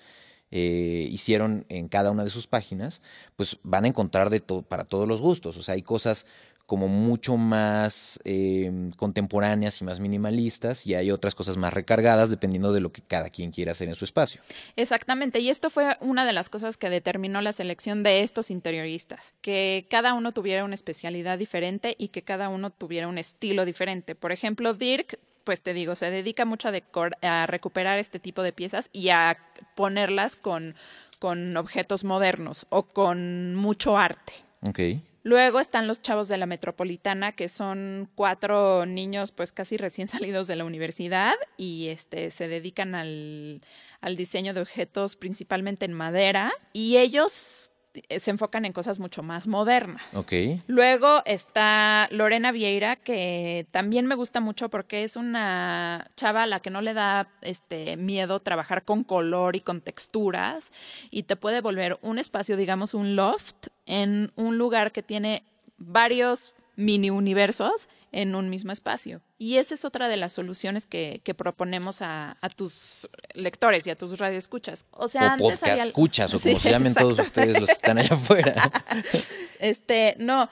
eh, 0.51 1.07
hicieron 1.12 1.65
en 1.69 1.88
cada 1.88 2.12
una 2.12 2.23
de 2.23 2.29
sus 2.29 2.47
páginas, 2.47 3.01
pues 3.35 3.57
van 3.63 3.85
a 3.85 3.88
encontrar 3.88 4.29
de 4.29 4.39
todo 4.39 4.62
para 4.62 4.85
todos 4.85 5.07
los 5.07 5.19
gustos. 5.19 5.57
O 5.57 5.63
sea, 5.63 5.75
hay 5.75 5.81
cosas 5.81 6.25
como 6.65 6.88
mucho 6.88 7.38
más 7.38 8.19
eh, 8.23 8.89
contemporáneas 8.97 9.79
y 9.81 9.83
más 9.83 10.00
minimalistas 10.00 10.88
y 10.88 10.95
hay 10.95 11.12
otras 11.12 11.35
cosas 11.35 11.57
más 11.57 11.73
recargadas 11.73 12.29
dependiendo 12.31 12.73
de 12.73 12.81
lo 12.81 12.91
que 12.91 13.01
cada 13.01 13.29
quien 13.29 13.51
quiera 13.51 13.73
hacer 13.73 13.88
en 13.88 13.95
su 13.95 14.03
espacio. 14.06 14.41
Exactamente, 14.75 15.39
y 15.39 15.50
esto 15.50 15.69
fue 15.69 15.95
una 16.01 16.25
de 16.25 16.33
las 16.33 16.50
cosas 16.50 16.77
que 16.77 16.89
determinó 16.89 17.41
la 17.41 17.53
selección 17.53 18.01
de 18.01 18.23
estos 18.23 18.50
interioristas, 18.50 19.33
que 19.41 19.85
cada 19.89 20.13
uno 20.13 20.31
tuviera 20.31 20.65
una 20.65 20.73
especialidad 20.75 21.38
diferente 21.38 21.95
y 22.00 22.07
que 22.07 22.23
cada 22.23 22.50
uno 22.50 22.71
tuviera 22.71 23.07
un 23.07 23.17
estilo 23.17 23.65
diferente. 23.65 24.15
Por 24.15 24.31
ejemplo, 24.31 24.73
Dirk, 24.73 25.19
pues 25.44 25.62
te 25.62 25.73
digo, 25.75 25.94
se 25.95 26.09
dedica 26.09 26.45
mucho 26.45 26.69
a, 26.69 26.71
decor- 26.71 27.17
a 27.23 27.45
recuperar 27.45 28.00
este 28.00 28.19
tipo 28.19 28.41
de 28.41 28.53
piezas 28.53 28.89
y 28.91 29.09
a 29.09 29.38
ponerlas 29.75 30.35
con, 30.35 30.73
con 31.19 31.56
objetos 31.57 32.03
modernos 32.03 32.65
o 32.69 32.83
con 32.83 33.53
mucho 33.53 33.97
arte. 33.97 34.33
Ok. 34.62 34.79
Luego 35.25 35.60
están 35.60 35.88
los 35.88 36.04
chavos 36.04 36.27
de 36.27 36.38
la 36.38 36.45
metropolitana, 36.45 37.31
que 37.31 37.50
son 37.50 38.12
cuatro 38.13 38.86
niños 38.86 39.31
pues 39.31 39.51
casi 39.51 39.75
recién 39.75 40.07
salidos 40.07 40.45
de 40.45 40.56
la 40.56 40.66
universidad 40.66 41.33
y 41.57 41.88
este 41.88 42.30
se 42.30 42.48
dedican 42.48 42.94
al, 42.94 43.62
al 44.01 44.18
diseño 44.18 44.54
de 44.54 44.62
objetos 44.62 45.16
principalmente 45.16 45.86
en 45.86 45.94
madera. 45.94 46.54
Y 46.74 46.98
ellos 46.98 47.72
se 48.09 48.31
enfocan 48.31 48.65
en 48.65 48.74
cosas 48.74 49.00
mucho 49.00 49.24
más 49.24 49.47
modernas. 49.47 50.15
Ok. 50.15 50.33
Luego 50.68 51.21
está 51.25 52.07
Lorena 52.12 52.51
Vieira, 52.51 52.95
que 52.95 53.68
también 53.71 54.07
me 54.07 54.15
gusta 54.15 54.39
mucho 54.39 54.69
porque 54.69 55.03
es 55.03 55.15
una 55.15 56.09
chava 56.15 56.44
a 56.44 56.47
la 56.47 56.59
que 56.59 56.69
no 56.69 56.81
le 56.81 56.94
da 56.94 57.30
este 57.42 57.97
miedo 57.97 58.39
trabajar 58.39 58.83
con 58.83 59.03
color 59.03 59.56
y 59.56 59.62
con 59.62 59.81
texturas 59.81 60.71
y 61.12 61.24
te 61.24 61.36
puede 61.36 61.62
volver 61.62 62.00
un 62.01 62.19
espacio, 62.19 62.57
digamos, 62.57 62.94
un 62.94 63.15
loft 63.15 63.68
en 63.86 64.31
un 64.36 64.57
lugar 64.57 64.91
que 64.91 65.03
tiene 65.03 65.44
varios 65.77 66.55
mini 66.75 67.10
universos 67.10 67.89
en 68.12 68.33
un 68.36 68.50
mismo 68.50 68.72
espacio. 68.72 69.22
Y 69.38 69.57
esa 69.57 69.74
es 69.74 69.83
otra 69.83 70.07
de 70.07 70.16
las 70.18 70.31
soluciones 70.33 70.86
que, 70.86 71.22
que 71.25 71.33
proponemos 71.33 72.01
a, 72.01 72.38
a 72.42 72.50
tus 72.50 73.10
lectores 73.33 73.86
y 73.88 73.89
a 73.89 73.98
tus 73.98 74.18
radioescuchas. 74.18 74.86
O 74.92 75.07
sea, 75.10 75.22
O 75.22 75.30
antes 75.31 75.44
podcast 75.45 75.72
había- 75.72 75.83
escuchas 75.83 76.33
o 76.33 76.39
como 76.42 76.56
Sí, 76.56 76.60
se 76.62 76.72
llamen 76.72 76.94
todos 76.95 77.19
ustedes 77.19 77.60
los 77.60 77.68
que 77.68 77.74
están 77.74 77.98
allá 77.98 78.16
afuera. 78.16 78.72
Este, 79.60 80.16
no, 80.19 80.50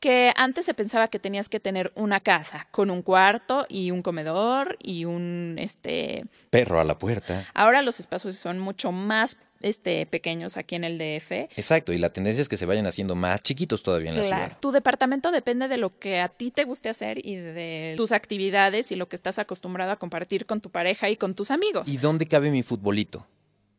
que 0.00 0.32
antes 0.36 0.66
se 0.66 0.74
pensaba 0.74 1.08
que 1.08 1.18
tenías 1.18 1.48
que 1.48 1.60
tener 1.60 1.92
una 1.94 2.20
casa 2.20 2.66
con 2.70 2.90
un 2.90 3.02
cuarto 3.02 3.66
y 3.68 3.90
un 3.92 4.02
comedor 4.02 4.76
y 4.82 5.04
un, 5.04 5.56
este, 5.58 6.24
Perro 6.50 6.80
a 6.80 6.84
la 6.84 6.98
puerta. 6.98 7.46
ahora 7.54 7.82
los 7.82 8.00
espacios 8.00 8.36
son 8.36 8.58
mucho 8.58 8.90
más, 8.92 9.36
este, 9.62 10.06
pequeños 10.06 10.56
aquí 10.56 10.74
en 10.74 10.84
el 10.84 10.98
DF. 10.98 11.32
Exacto, 11.56 11.92
y 11.92 11.98
la 11.98 12.12
tendencia 12.12 12.40
es 12.42 12.48
que 12.48 12.56
se 12.56 12.66
vayan 12.66 12.86
haciendo 12.86 13.14
más 13.14 13.42
chiquitos 13.42 13.82
todavía 13.82 14.10
en 14.10 14.16
la 14.16 14.22
Claro. 14.22 14.42
ciudad. 14.44 14.58
Tu 14.60 14.72
departamento 14.72 15.30
depende 15.30 15.68
de 15.68 15.76
lo 15.76 15.98
que 15.98 16.20
a 16.20 16.28
ti 16.28 16.50
te 16.50 16.64
guste 16.64 16.88
hacer 16.88 17.24
y 17.26 17.36
de 17.36 17.94
tus 17.96 18.12
actividades 18.12 18.92
y 18.92 18.96
lo 18.96 19.08
que 19.08 19.16
estás 19.16 19.38
acostumbrado 19.38 19.90
a 19.92 19.96
compartir 19.96 20.46
con 20.46 20.60
tu 20.60 20.70
pareja 20.70 21.10
y 21.10 21.16
con 21.16 21.34
tus 21.34 21.50
amigos. 21.50 21.88
¿Y 21.88 21.96
dónde 21.96 22.26
cabe 22.26 22.50
mi 22.50 22.62
futbolito? 22.62 23.26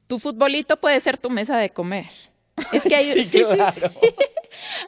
Tu 0.08 0.20
futbolito 0.20 0.80
puede 0.80 1.00
ser 1.00 1.18
tu 1.18 1.30
mesa 1.30 1.58
de 1.58 1.70
comer. 1.72 2.06
Es 2.72 2.84
que 2.84 2.96
hay, 2.96 3.06
Sí, 3.06 3.26
claro. 3.44 3.74
sí. 4.02 4.10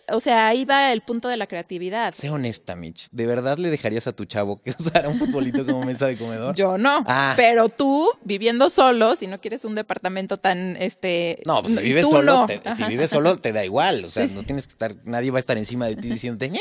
O 0.10 0.20
sea, 0.20 0.48
ahí 0.48 0.66
va 0.66 0.92
el 0.94 1.02
punto 1.02 1.28
de 1.28 1.38
la 1.38 1.48
creatividad. 1.48 2.14
Sé 2.14 2.30
honesta, 2.30 2.76
Mitch. 2.76 3.10
¿De 3.12 3.26
verdad 3.26 3.58
le 3.58 3.70
dejarías 3.70 4.08
a 4.08 4.14
tu 4.14 4.26
chavo 4.26 4.62
que 4.62 4.72
usara 4.80 5.10
un 5.10 5.18
futbolito 5.18 5.66
como 5.66 5.86
mesa 5.86 6.08
de 6.08 6.18
comedor? 6.18 6.56
Yo 6.56 6.78
no. 6.78 7.04
Ah. 7.08 7.34
Pero 7.36 7.70
tú, 7.70 8.10
viviendo 8.24 8.70
solo, 8.70 9.16
si 9.16 9.28
no 9.28 9.42
quieres 9.42 9.66
un 9.66 9.76
departamento 9.76 10.38
tan, 10.38 10.78
este... 10.78 11.42
No, 11.46 11.62
pues 11.62 11.76
si 11.76 11.84
vives 11.84 12.10
solo, 12.10 12.42
no. 12.42 12.48
te, 12.48 12.62
si 12.76 12.84
vives 12.86 13.10
solo 13.10 13.38
te 13.38 13.54
da 13.54 13.66
igual. 13.66 14.06
O 14.06 14.10
sea, 14.10 14.28
no 14.28 14.44
tienes 14.44 14.68
que 14.68 14.72
estar, 14.72 14.96
nadie 15.04 15.32
va 15.32 15.38
a 15.38 15.42
estar 15.42 15.58
encima 15.58 15.88
de 15.88 15.96
ti 15.96 16.10
diciéndote. 16.10 16.52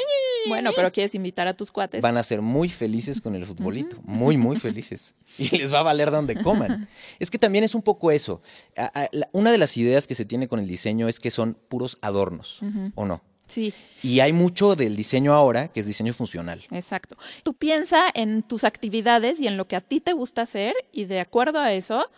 Bueno, 0.48 0.70
pero 0.76 0.92
quieres 0.92 1.14
invitar 1.14 1.46
a 1.46 1.54
tus 1.54 1.70
cuates. 1.70 2.02
van 2.02 2.16
a 2.16 2.22
ser 2.22 2.42
muy 2.42 2.68
felices 2.68 3.20
con 3.20 3.34
el 3.34 3.46
futbolito. 3.46 3.98
Muy, 4.04 4.36
muy 4.36 4.58
felices. 4.58 5.14
Y 5.36 5.58
les 5.58 5.74
va 5.74 5.80
a 5.80 5.82
valer 5.82 6.12
donde 6.12 6.36
coman. 6.36 6.88
Es 7.18 7.28
que 7.28 7.38
también 7.38 7.64
es 7.64 7.74
un 7.74 7.82
poco 7.82 8.12
eso. 8.12 8.40
Una 9.32 9.50
de 9.50 9.58
las 9.58 9.76
ideas 9.76 10.06
que 10.06 10.14
se 10.14 10.24
tiene 10.24 10.46
con 10.46 10.60
el 10.60 10.68
diseño 10.68 11.08
es 11.08 11.18
que 11.18 11.32
son 11.32 11.58
puros 11.68 11.98
adornos, 12.02 12.60
¿o 12.94 13.04
no? 13.04 13.22
Sí, 13.46 13.74
Y 14.02 14.20
hay 14.20 14.32
mucho 14.32 14.74
del 14.74 14.96
diseño 14.96 15.34
ahora 15.34 15.68
que 15.68 15.80
es 15.80 15.86
diseño 15.86 16.12
funcional. 16.14 16.62
exacto. 16.70 17.16
Tú 17.42 17.52
piensa 17.54 18.06
en 18.14 18.42
tus 18.42 18.64
actividades 18.64 19.38
y 19.38 19.46
en 19.46 19.56
lo 19.58 19.68
que 19.68 19.76
a 19.76 19.80
ti 19.82 20.00
te 20.00 20.12
gusta 20.14 20.42
hacer 20.42 20.74
y 20.92 21.04
de 21.04 21.20
acuerdo 21.20 21.58
a 21.60 21.72
eso, 21.72 22.08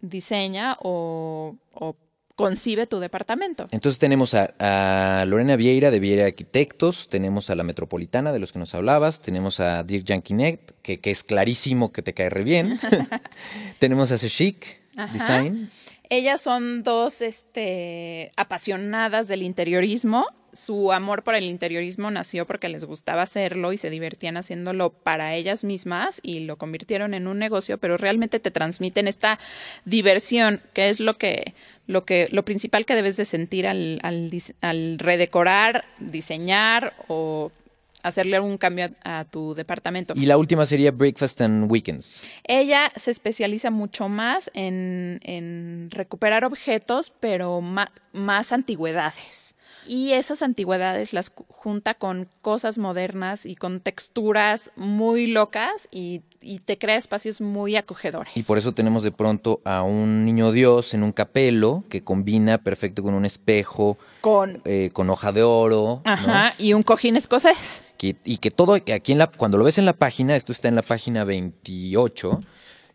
diseña 0.00 0.76
o, 0.80 1.56
o 1.74 1.96
concibe 2.34 2.86
tu 2.86 2.98
departamento. 3.00 3.68
Entonces 3.70 3.98
tenemos 3.98 4.34
a, 4.34 4.54
a 4.58 5.24
Lorena 5.26 5.56
Vieira 5.56 5.90
de 5.90 6.00
Vieira 6.00 6.24
Arquitectos, 6.24 7.08
tenemos 7.10 7.50
a 7.50 7.54
la 7.54 7.62
Metropolitana 7.62 8.32
de 8.32 8.38
los 8.38 8.50
que 8.52 8.58
nos 8.58 8.74
hablabas, 8.74 9.20
tenemos 9.20 9.60
a 9.60 9.82
Dirk 9.82 10.06
Jankinet, 10.08 10.74
que, 10.80 11.00
que 11.00 11.10
es 11.10 11.22
clarísimo 11.22 11.92
que 11.92 12.00
te 12.02 12.14
cae 12.14 12.30
re 12.30 12.42
bien. 12.44 12.80
tenemos 13.78 14.10
a 14.10 14.18
Seshik 14.18 14.80
Ajá. 14.96 15.12
Design. 15.12 15.70
Ellas 16.12 16.42
son 16.42 16.82
dos 16.82 17.22
este, 17.22 18.32
apasionadas 18.36 19.28
del 19.28 19.42
interiorismo. 19.42 20.26
Su 20.52 20.92
amor 20.92 21.22
por 21.22 21.34
el 21.34 21.44
interiorismo 21.44 22.10
nació 22.10 22.46
porque 22.46 22.68
les 22.68 22.84
gustaba 22.84 23.22
hacerlo 23.22 23.72
y 23.72 23.78
se 23.78 23.88
divertían 23.88 24.36
haciéndolo 24.36 24.90
para 24.90 25.34
ellas 25.34 25.64
mismas 25.64 26.20
y 26.22 26.40
lo 26.40 26.58
convirtieron 26.58 27.14
en 27.14 27.26
un 27.26 27.38
negocio, 27.38 27.78
pero 27.78 27.96
realmente 27.96 28.40
te 28.40 28.50
transmiten 28.50 29.08
esta 29.08 29.38
diversión, 29.86 30.60
que 30.74 30.90
es 30.90 31.00
lo 31.00 31.16
que, 31.16 31.54
lo 31.86 32.04
que, 32.04 32.28
lo 32.30 32.44
principal 32.44 32.84
que 32.84 32.94
debes 32.94 33.16
de 33.16 33.24
sentir 33.24 33.66
al, 33.66 33.98
al, 34.02 34.30
al 34.60 34.98
redecorar, 34.98 35.86
diseñar 35.98 36.92
o 37.08 37.50
hacerle 38.02 38.40
un 38.40 38.58
cambio 38.58 38.90
a, 39.04 39.20
a 39.20 39.24
tu 39.24 39.54
departamento. 39.54 40.14
Y 40.16 40.26
la 40.26 40.36
última 40.38 40.66
sería 40.66 40.90
Breakfast 40.90 41.40
and 41.40 41.70
Weekends. 41.70 42.20
Ella 42.44 42.92
se 42.96 43.10
especializa 43.10 43.70
mucho 43.70 44.08
más 44.08 44.50
en, 44.54 45.20
en 45.22 45.88
recuperar 45.90 46.44
objetos, 46.44 47.12
pero 47.20 47.60
ma- 47.60 47.92
más 48.12 48.52
antigüedades. 48.52 49.51
Y 49.86 50.12
esas 50.12 50.42
antigüedades 50.42 51.12
las 51.12 51.32
junta 51.48 51.94
con 51.94 52.28
cosas 52.40 52.78
modernas 52.78 53.46
y 53.46 53.56
con 53.56 53.80
texturas 53.80 54.70
muy 54.76 55.26
locas 55.26 55.88
y, 55.90 56.22
y 56.40 56.58
te 56.60 56.78
crea 56.78 56.96
espacios 56.96 57.40
muy 57.40 57.76
acogedores. 57.76 58.32
Y 58.36 58.42
por 58.42 58.58
eso 58.58 58.72
tenemos 58.72 59.02
de 59.02 59.12
pronto 59.12 59.60
a 59.64 59.82
un 59.82 60.24
niño 60.24 60.52
Dios 60.52 60.94
en 60.94 61.02
un 61.02 61.12
capelo 61.12 61.84
que 61.88 62.02
combina 62.02 62.58
perfecto 62.58 63.02
con 63.02 63.14
un 63.14 63.24
espejo, 63.24 63.98
con 64.20 64.60
eh, 64.64 64.90
con 64.92 65.10
hoja 65.10 65.32
de 65.32 65.42
oro. 65.42 66.02
¿no? 66.04 66.10
Ajá, 66.12 66.54
y 66.58 66.72
un 66.74 66.82
cojín 66.82 67.16
escocés. 67.16 67.80
Que- 67.98 68.16
y 68.24 68.38
que 68.38 68.50
todo, 68.50 68.74
aquí 68.74 69.12
en 69.12 69.18
la, 69.18 69.26
cuando 69.28 69.58
lo 69.58 69.64
ves 69.64 69.78
en 69.78 69.84
la 69.86 69.92
página, 69.92 70.34
esto 70.34 70.50
está 70.52 70.68
en 70.68 70.74
la 70.74 70.82
página 70.82 71.22
28, 71.24 72.40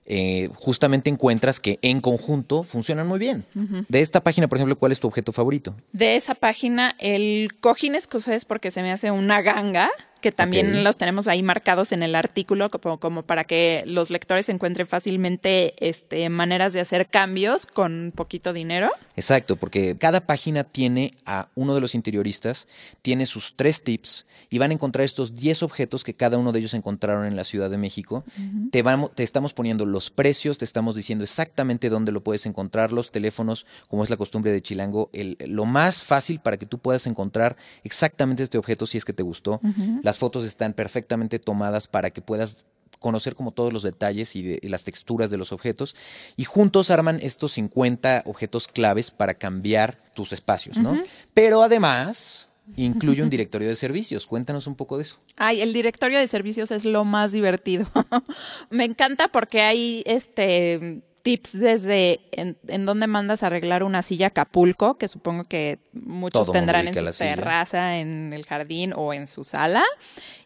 eh, 0.10 0.50
justamente 0.56 1.10
encuentras 1.10 1.60
que 1.60 1.80
en 1.82 2.00
conjunto 2.00 2.64
funcionan 2.64 3.08
muy 3.08 3.20
bien. 3.20 3.46
De 3.90 4.02
esta 4.02 4.22
página, 4.22 4.48
por 4.48 4.58
ejemplo, 4.58 4.78
¿cuál 4.78 4.94
es 4.94 5.02
tu 5.02 5.08
objeto 5.08 5.34
favorito? 5.34 5.76
De 5.92 6.16
esa 6.16 6.34
página, 6.34 6.96
el 6.98 7.50
cojín 7.60 7.94
escocés, 7.94 8.46
porque 8.46 8.72
se 8.72 8.82
me 8.82 8.94
hace 8.94 9.12
una 9.12 9.42
ganga, 9.42 9.90
que 10.22 10.32
también 10.32 10.84
los 10.84 10.98
tenemos 10.98 11.28
ahí 11.28 11.44
marcados 11.44 11.92
en 11.92 12.04
el 12.04 12.16
artículo, 12.16 12.70
como, 12.70 13.00
como 13.00 13.24
para 13.24 13.44
que 13.44 13.84
los 13.86 14.10
lectores 14.10 14.50
encuentren 14.50 14.88
fácilmente 14.88 15.76
este, 15.80 16.30
maneras 16.30 16.74
de 16.74 16.82
hacer 16.82 17.08
cambios 17.08 17.66
con 17.66 18.12
poquito 18.16 18.54
dinero. 18.54 18.90
Exacto, 19.16 19.56
porque 19.56 19.96
cada 19.98 20.22
página 20.22 20.64
tiene 20.64 21.14
a 21.26 21.50
uno 21.56 21.76
de 21.76 21.82
los 21.82 21.96
interioristas, 21.96 22.68
tiene 23.02 23.26
sus 23.26 23.56
tres 23.56 23.84
tips 23.84 24.26
y 24.50 24.58
van 24.58 24.72
a 24.72 24.74
encontrar 24.74 25.04
estos 25.04 25.36
10 25.36 25.64
objetos 25.64 26.04
que 26.04 26.14
cada 26.14 26.38
uno 26.38 26.52
de 26.52 26.60
ellos 26.60 26.74
encontraron 26.74 27.26
en 27.26 27.36
la 27.36 27.44
Ciudad 27.44 27.70
de 27.70 27.78
México. 27.78 28.24
te, 28.72 28.82
vamos, 28.84 29.12
te 29.16 29.24
estamos 29.24 29.54
poniendo 29.54 29.86
los 29.86 30.10
precios, 30.10 30.58
te 30.58 30.66
estamos 30.66 30.96
diciendo 30.96 31.24
exactamente 31.24 31.90
dónde 31.90 32.12
lo 32.12 32.24
puedes 32.24 32.46
encontrar, 32.46 32.92
los 32.92 33.12
teléfonos, 33.12 33.66
como 33.90 34.04
es 34.04 34.10
la 34.10 34.18
costumbre 34.18 34.52
de 34.52 34.62
Chilango, 34.62 35.10
el, 35.14 35.38
lo 35.48 35.66
más 35.66 36.04
fácil 36.04 36.40
para 36.40 36.58
que 36.58 36.66
tú 36.66 36.80
puedas 36.80 37.08
encontrar 37.08 37.58
exactamente 37.84 38.44
este 38.44 38.58
objeto 38.58 38.86
si 38.86 38.98
es 38.98 39.06
que 39.06 39.14
te 39.14 39.24
gustó. 39.24 39.60
Las 40.08 40.18
fotos 40.18 40.46
están 40.46 40.72
perfectamente 40.72 41.38
tomadas 41.38 41.88
para 41.88 42.12
que 42.12 42.22
puedas 42.22 42.66
conocer 43.00 43.36
como 43.36 43.52
todos 43.52 43.74
los 43.74 43.84
detalles 43.84 44.38
y, 44.38 44.42
de- 44.42 44.60
y 44.62 44.70
las 44.70 44.86
texturas 44.86 45.30
de 45.30 45.36
los 45.36 45.52
objetos 45.52 45.98
y 46.38 46.46
juntos 46.46 46.90
arman 46.92 47.20
estos 47.22 47.52
50 47.52 48.24
objetos 48.26 48.70
claves 48.70 49.12
para 49.12 49.34
cambiar 49.34 49.98
tus 50.16 50.32
espacios, 50.32 50.78
¿no? 50.78 50.98
Pero 51.34 51.62
además 51.62 52.48
incluye 52.78 53.22
un 53.22 53.30
directorio 53.30 53.68
de 53.68 53.76
servicios. 53.76 54.26
Cuéntanos 54.26 54.66
un 54.66 54.76
poco 54.76 54.96
de 54.96 55.04
eso. 55.04 55.18
Ay, 55.36 55.60
el 55.60 55.74
directorio 55.74 56.20
de 56.20 56.28
servicios 56.28 56.72
es 56.72 56.86
lo 56.86 57.04
más 57.04 57.34
divertido. 57.34 57.86
Me 58.70 58.86
encanta 58.86 59.28
porque 59.28 59.60
hay 59.62 60.04
este 60.06 61.02
tips 61.22 61.60
desde 61.60 62.22
en, 62.32 62.58
en 62.68 62.86
dónde 62.86 63.08
mandas 63.08 63.44
a 63.44 63.48
arreglar 63.48 63.84
una 63.84 64.02
silla 64.02 64.28
Acapulco, 64.28 64.98
que 64.98 65.08
supongo 65.08 65.44
que 65.44 65.80
muchos 65.94 66.46
Todo 66.46 66.54
tendrán 66.54 66.88
en 66.88 66.96
su 66.96 67.14
silla. 67.14 67.36
terraza, 67.36 67.98
en 67.98 68.34
el 68.34 68.46
jardín 68.46 68.94
o 68.96 69.14
en 69.14 69.28
su 69.28 69.44
sala. 69.44 69.84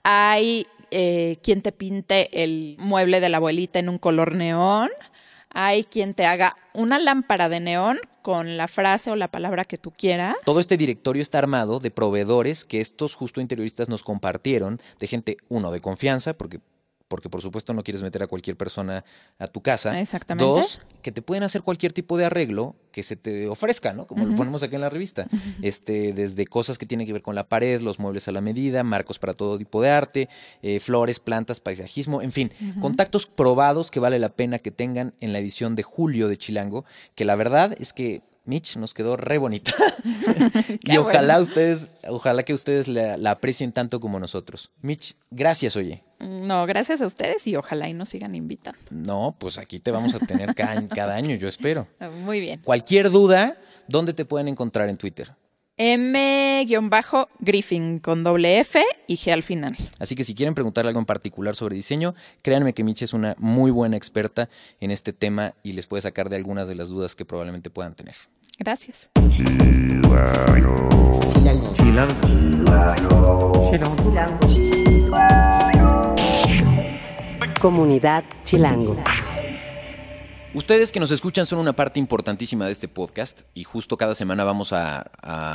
Hay 0.04 0.68
eh, 0.92 1.38
quien 1.42 1.62
te 1.62 1.72
pinte 1.72 2.44
el 2.44 2.76
mueble 2.78 3.20
de 3.20 3.30
la 3.30 3.38
abuelita 3.38 3.80
en 3.80 3.90
un 3.90 3.98
color 3.98 4.36
neón. 4.36 4.90
Hay 5.54 5.84
quien 5.84 6.14
te 6.14 6.26
haga 6.26 6.56
una 6.74 6.98
lámpara 7.00 7.50
de 7.50 7.60
neón 7.60 8.00
con 8.22 8.58
la 8.58 8.68
frase 8.68 9.12
o 9.12 9.16
la 9.16 9.30
palabra 9.30 9.66
que 9.66 9.78
tú 9.78 9.92
quieras. 9.92 10.36
Todo 10.46 10.60
este 10.60 10.78
directorio 10.78 11.22
está 11.22 11.40
armado 11.40 11.80
de 11.80 11.92
proveedores 11.92 12.66
que 12.66 12.80
estos 12.80 13.16
justo 13.16 13.42
interioristas 13.42 13.90
nos 13.90 14.04
compartieron, 14.04 14.80
de 15.00 15.08
gente, 15.08 15.38
uno, 15.50 15.72
de 15.72 15.82
confianza, 15.82 16.34
porque, 16.34 16.60
porque 17.12 17.28
por 17.28 17.42
supuesto 17.42 17.74
no 17.74 17.84
quieres 17.84 18.02
meter 18.02 18.24
a 18.24 18.28
cualquier 18.28 18.56
persona 18.56 19.04
a 19.38 19.48
tu 19.48 19.62
casa. 19.62 20.00
Exactamente. 20.00 20.46
Dos, 20.46 20.80
que 21.02 21.12
te 21.12 21.22
pueden 21.22 21.44
hacer 21.44 21.62
cualquier 21.62 21.92
tipo 21.92 22.18
de 22.18 22.24
arreglo 22.24 22.78
que 22.94 23.04
se 23.04 23.18
te 23.18 23.50
ofrezca, 23.50 23.92
¿no? 23.92 24.08
Como 24.08 24.26
lo 24.26 24.34
ponemos 24.34 24.64
aquí 24.64 24.76
en 24.76 24.82
la 24.82 24.90
revista. 24.90 25.28
Este, 25.62 26.14
desde 26.14 26.48
cosas 26.48 26.78
que 26.78 26.86
tienen 26.86 27.06
que 27.06 27.14
ver 27.14 27.22
con 27.22 27.36
la 27.36 27.50
pared, 27.50 27.82
los 27.82 28.00
muebles 28.00 28.28
a 28.30 28.32
la 28.32 28.40
medida, 28.40 28.84
marcos 28.84 29.20
para 29.20 29.34
todo 29.34 29.58
tipo 29.58 29.82
de 29.82 29.90
arte, 29.90 30.30
eh, 30.62 30.80
flores, 30.80 31.20
plantas, 31.20 31.60
paisajismo, 31.60 32.22
en 32.22 32.32
fin, 32.32 32.52
contactos 32.80 33.28
probados 33.28 33.92
que 33.92 34.00
vale 34.00 34.18
la 34.18 34.30
pena 34.30 34.60
que 34.60 34.72
tengan 34.72 35.14
en 35.20 35.34
la 35.34 35.40
edición 35.40 35.76
de 35.76 35.84
julio 35.84 36.30
de 36.30 36.38
Chilango, 36.38 36.86
que 37.16 37.26
la 37.26 37.36
verdad 37.36 37.76
es 37.78 37.92
que 37.92 38.22
Mitch 38.46 38.78
nos 38.78 38.94
quedó 38.94 39.18
re 39.18 39.38
bonita. 39.38 39.74
y 40.82 40.98
ojalá 40.98 41.36
bueno. 41.36 41.42
ustedes, 41.42 41.92
ojalá 42.08 42.44
que 42.44 42.54
ustedes 42.54 42.88
la, 42.88 43.18
la 43.18 43.32
aprecien 43.32 43.72
tanto 43.72 44.00
como 44.00 44.20
nosotros. 44.20 44.72
Mitch, 44.82 45.16
gracias, 45.30 45.76
oye. 45.76 46.04
No, 46.20 46.66
gracias 46.66 47.02
a 47.02 47.08
ustedes 47.08 47.46
y 47.48 47.56
ojalá 47.56 47.90
y 47.90 47.94
nos 47.94 48.10
sigan 48.10 48.36
invitando. 48.36 48.80
No, 48.90 49.36
pues 49.40 49.58
aquí 49.58 49.80
te 49.80 49.92
vamos 49.92 50.14
a 50.14 50.20
tener 50.20 50.54
cada, 50.56 50.88
cada 50.88 51.16
año, 51.16 51.36
yo 51.36 51.48
espero. 51.48 51.88
Muy 52.24 52.40
bien. 52.40 52.62
Cualquier 52.64 53.10
duda, 53.10 53.58
¿dónde 53.88 54.14
te 54.14 54.26
pueden 54.26 54.48
encontrar 54.48 54.90
en 54.90 54.98
Twitter? 54.98 55.36
M-Griffin 55.78 56.70
con 58.00 58.24
doble 58.24 58.60
F 58.60 58.84
y 59.08 59.18
G 59.18 59.32
al 59.32 59.44
final. 59.44 59.76
Así 60.00 60.16
que 60.16 60.24
si 60.24 60.36
quieren 60.36 60.54
preguntarle 60.54 60.90
algo 60.90 61.00
en 61.00 61.06
particular 61.06 61.56
sobre 61.56 61.76
diseño, 61.76 62.14
créanme 62.42 62.74
que 62.74 62.84
Mitch 62.84 63.02
es 63.04 63.14
una 63.14 63.36
muy 63.40 63.72
buena 63.72 63.98
experta 63.98 64.50
en 64.80 64.92
este 64.92 65.14
tema 65.14 65.54
y 65.64 65.74
les 65.74 65.88
puede 65.88 66.02
sacar 66.02 66.30
de 66.30 66.36
algunas 66.36 66.68
de 66.68 66.76
las 66.76 66.90
dudas 66.90 67.16
que 67.16 67.26
probablemente 67.26 67.70
puedan 67.70 67.96
tener. 67.96 68.16
Gracias. 68.60 69.10
Comunidad 77.60 78.24
Chilango. 78.44 78.98
Ustedes 80.54 80.92
que 80.92 81.00
nos 81.00 81.12
escuchan 81.12 81.46
son 81.46 81.60
una 81.60 81.72
parte 81.72 81.98
importantísima 81.98 82.66
de 82.66 82.74
este 82.74 82.90
podcast 82.90 83.44
y 83.54 83.64
justo 83.64 83.96
cada 83.96 84.14
semana 84.14 84.44
vamos 84.44 84.74
a, 84.74 85.10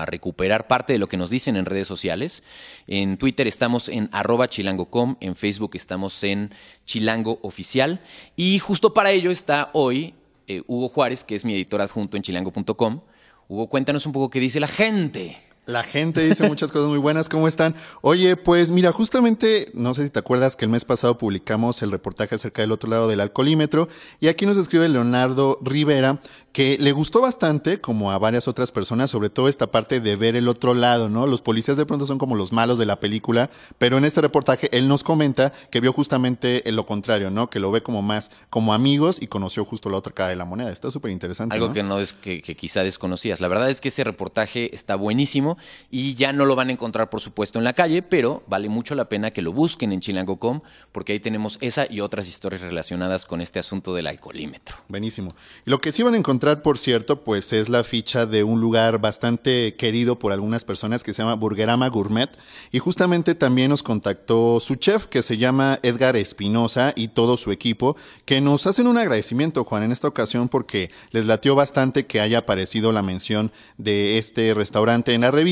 recuperar 0.06 0.68
parte 0.68 0.94
de 0.94 0.98
lo 0.98 1.06
que 1.06 1.18
nos 1.18 1.28
dicen 1.28 1.56
en 1.56 1.66
redes 1.66 1.86
sociales. 1.86 2.42
En 2.86 3.18
Twitter 3.18 3.46
estamos 3.46 3.90
en 3.90 4.08
arroba 4.10 4.48
chilango.com, 4.48 5.16
en 5.20 5.36
Facebook 5.36 5.72
estamos 5.74 6.24
en 6.24 6.54
chilango 6.86 7.38
oficial 7.42 8.00
y 8.36 8.58
justo 8.58 8.94
para 8.94 9.10
ello 9.10 9.30
está 9.30 9.68
hoy 9.74 10.14
eh, 10.46 10.62
Hugo 10.66 10.88
Juárez, 10.88 11.24
que 11.24 11.34
es 11.34 11.44
mi 11.44 11.52
editor 11.52 11.82
adjunto 11.82 12.16
en 12.16 12.22
chilango.com. 12.22 13.02
Hugo, 13.48 13.68
cuéntanos 13.68 14.06
un 14.06 14.12
poco 14.12 14.30
qué 14.30 14.40
dice 14.40 14.60
la 14.60 14.68
gente. 14.68 15.36
La 15.66 15.82
gente 15.82 16.24
dice 16.24 16.46
muchas 16.48 16.70
cosas 16.70 16.88
muy 16.88 16.98
buenas. 16.98 17.28
¿Cómo 17.28 17.48
están? 17.48 17.74
Oye, 18.00 18.36
pues 18.36 18.70
mira, 18.70 18.92
justamente, 18.92 19.68
no 19.74 19.94
sé 19.94 20.04
si 20.04 20.10
te 20.10 20.20
acuerdas 20.20 20.54
que 20.54 20.64
el 20.64 20.70
mes 20.70 20.84
pasado 20.84 21.18
publicamos 21.18 21.82
el 21.82 21.90
reportaje 21.90 22.36
acerca 22.36 22.62
del 22.62 22.70
otro 22.70 22.88
lado 22.88 23.08
del 23.08 23.18
alcoholímetro 23.18 23.88
y 24.20 24.28
aquí 24.28 24.46
nos 24.46 24.58
escribe 24.58 24.88
Leonardo 24.88 25.58
Rivera 25.60 26.20
que 26.52 26.78
le 26.80 26.92
gustó 26.92 27.20
bastante, 27.20 27.82
como 27.82 28.12
a 28.12 28.18
varias 28.18 28.48
otras 28.48 28.72
personas, 28.72 29.10
sobre 29.10 29.28
todo 29.28 29.48
esta 29.48 29.70
parte 29.70 30.00
de 30.00 30.16
ver 30.16 30.36
el 30.36 30.48
otro 30.48 30.72
lado, 30.72 31.10
¿no? 31.10 31.26
Los 31.26 31.42
policías 31.42 31.76
de 31.76 31.84
pronto 31.84 32.06
son 32.06 32.16
como 32.16 32.34
los 32.34 32.50
malos 32.50 32.78
de 32.78 32.86
la 32.86 32.98
película, 32.98 33.50
pero 33.76 33.98
en 33.98 34.06
este 34.06 34.22
reportaje 34.22 34.70
él 34.72 34.88
nos 34.88 35.04
comenta 35.04 35.52
que 35.70 35.80
vio 35.80 35.92
justamente 35.92 36.62
lo 36.72 36.86
contrario, 36.86 37.30
¿no? 37.30 37.50
Que 37.50 37.60
lo 37.60 37.70
ve 37.70 37.82
como 37.82 38.00
más 38.00 38.30
como 38.48 38.72
amigos 38.72 39.20
y 39.20 39.26
conoció 39.26 39.66
justo 39.66 39.90
la 39.90 39.98
otra 39.98 40.14
cara 40.14 40.30
de 40.30 40.36
la 40.36 40.46
moneda. 40.46 40.70
Está 40.70 40.90
súper 40.90 41.10
interesante. 41.10 41.54
Algo 41.54 41.68
¿no? 41.68 41.74
que 41.74 41.82
no 41.82 41.98
es 41.98 42.14
que, 42.14 42.40
que 42.40 42.56
quizá 42.56 42.82
desconocías. 42.82 43.40
La 43.40 43.48
verdad 43.48 43.68
es 43.68 43.82
que 43.82 43.88
ese 43.88 44.04
reportaje 44.04 44.74
está 44.74 44.96
buenísimo 44.96 45.55
y 45.90 46.14
ya 46.14 46.32
no 46.32 46.44
lo 46.44 46.56
van 46.56 46.68
a 46.68 46.72
encontrar, 46.72 47.10
por 47.10 47.20
supuesto, 47.20 47.58
en 47.58 47.64
la 47.64 47.72
calle, 47.72 48.02
pero 48.02 48.42
vale 48.46 48.68
mucho 48.68 48.94
la 48.94 49.08
pena 49.08 49.30
que 49.30 49.42
lo 49.42 49.52
busquen 49.52 49.92
en 49.92 50.00
chilango.com 50.00 50.60
porque 50.92 51.12
ahí 51.12 51.20
tenemos 51.20 51.58
esa 51.60 51.86
y 51.90 52.00
otras 52.00 52.28
historias 52.28 52.62
relacionadas 52.62 53.26
con 53.26 53.40
este 53.40 53.58
asunto 53.58 53.94
del 53.94 54.06
alcoholímetro. 54.06 54.76
Buenísimo. 54.88 55.30
Lo 55.64 55.80
que 55.80 55.92
sí 55.92 56.02
van 56.02 56.14
a 56.14 56.18
encontrar, 56.18 56.62
por 56.62 56.78
cierto, 56.78 57.22
pues 57.24 57.52
es 57.52 57.68
la 57.68 57.84
ficha 57.84 58.26
de 58.26 58.44
un 58.44 58.60
lugar 58.60 59.00
bastante 59.00 59.74
querido 59.76 60.18
por 60.18 60.32
algunas 60.32 60.64
personas 60.64 61.02
que 61.02 61.12
se 61.12 61.22
llama 61.22 61.34
Burgerama 61.34 61.88
Gourmet. 61.88 62.30
Y 62.72 62.78
justamente 62.78 63.34
también 63.34 63.70
nos 63.70 63.82
contactó 63.82 64.60
su 64.60 64.76
chef, 64.76 65.06
que 65.06 65.22
se 65.22 65.36
llama 65.36 65.78
Edgar 65.82 66.16
Espinosa, 66.16 66.92
y 66.96 67.08
todo 67.08 67.36
su 67.36 67.52
equipo, 67.52 67.96
que 68.24 68.40
nos 68.40 68.66
hacen 68.66 68.86
un 68.86 68.98
agradecimiento, 68.98 69.64
Juan, 69.64 69.82
en 69.82 69.92
esta 69.92 70.08
ocasión, 70.08 70.48
porque 70.48 70.90
les 71.10 71.26
latió 71.26 71.54
bastante 71.54 72.06
que 72.06 72.20
haya 72.20 72.38
aparecido 72.38 72.92
la 72.92 73.02
mención 73.02 73.52
de 73.78 74.18
este 74.18 74.54
restaurante 74.54 75.14
en 75.14 75.22
la 75.22 75.30
revista. 75.30 75.45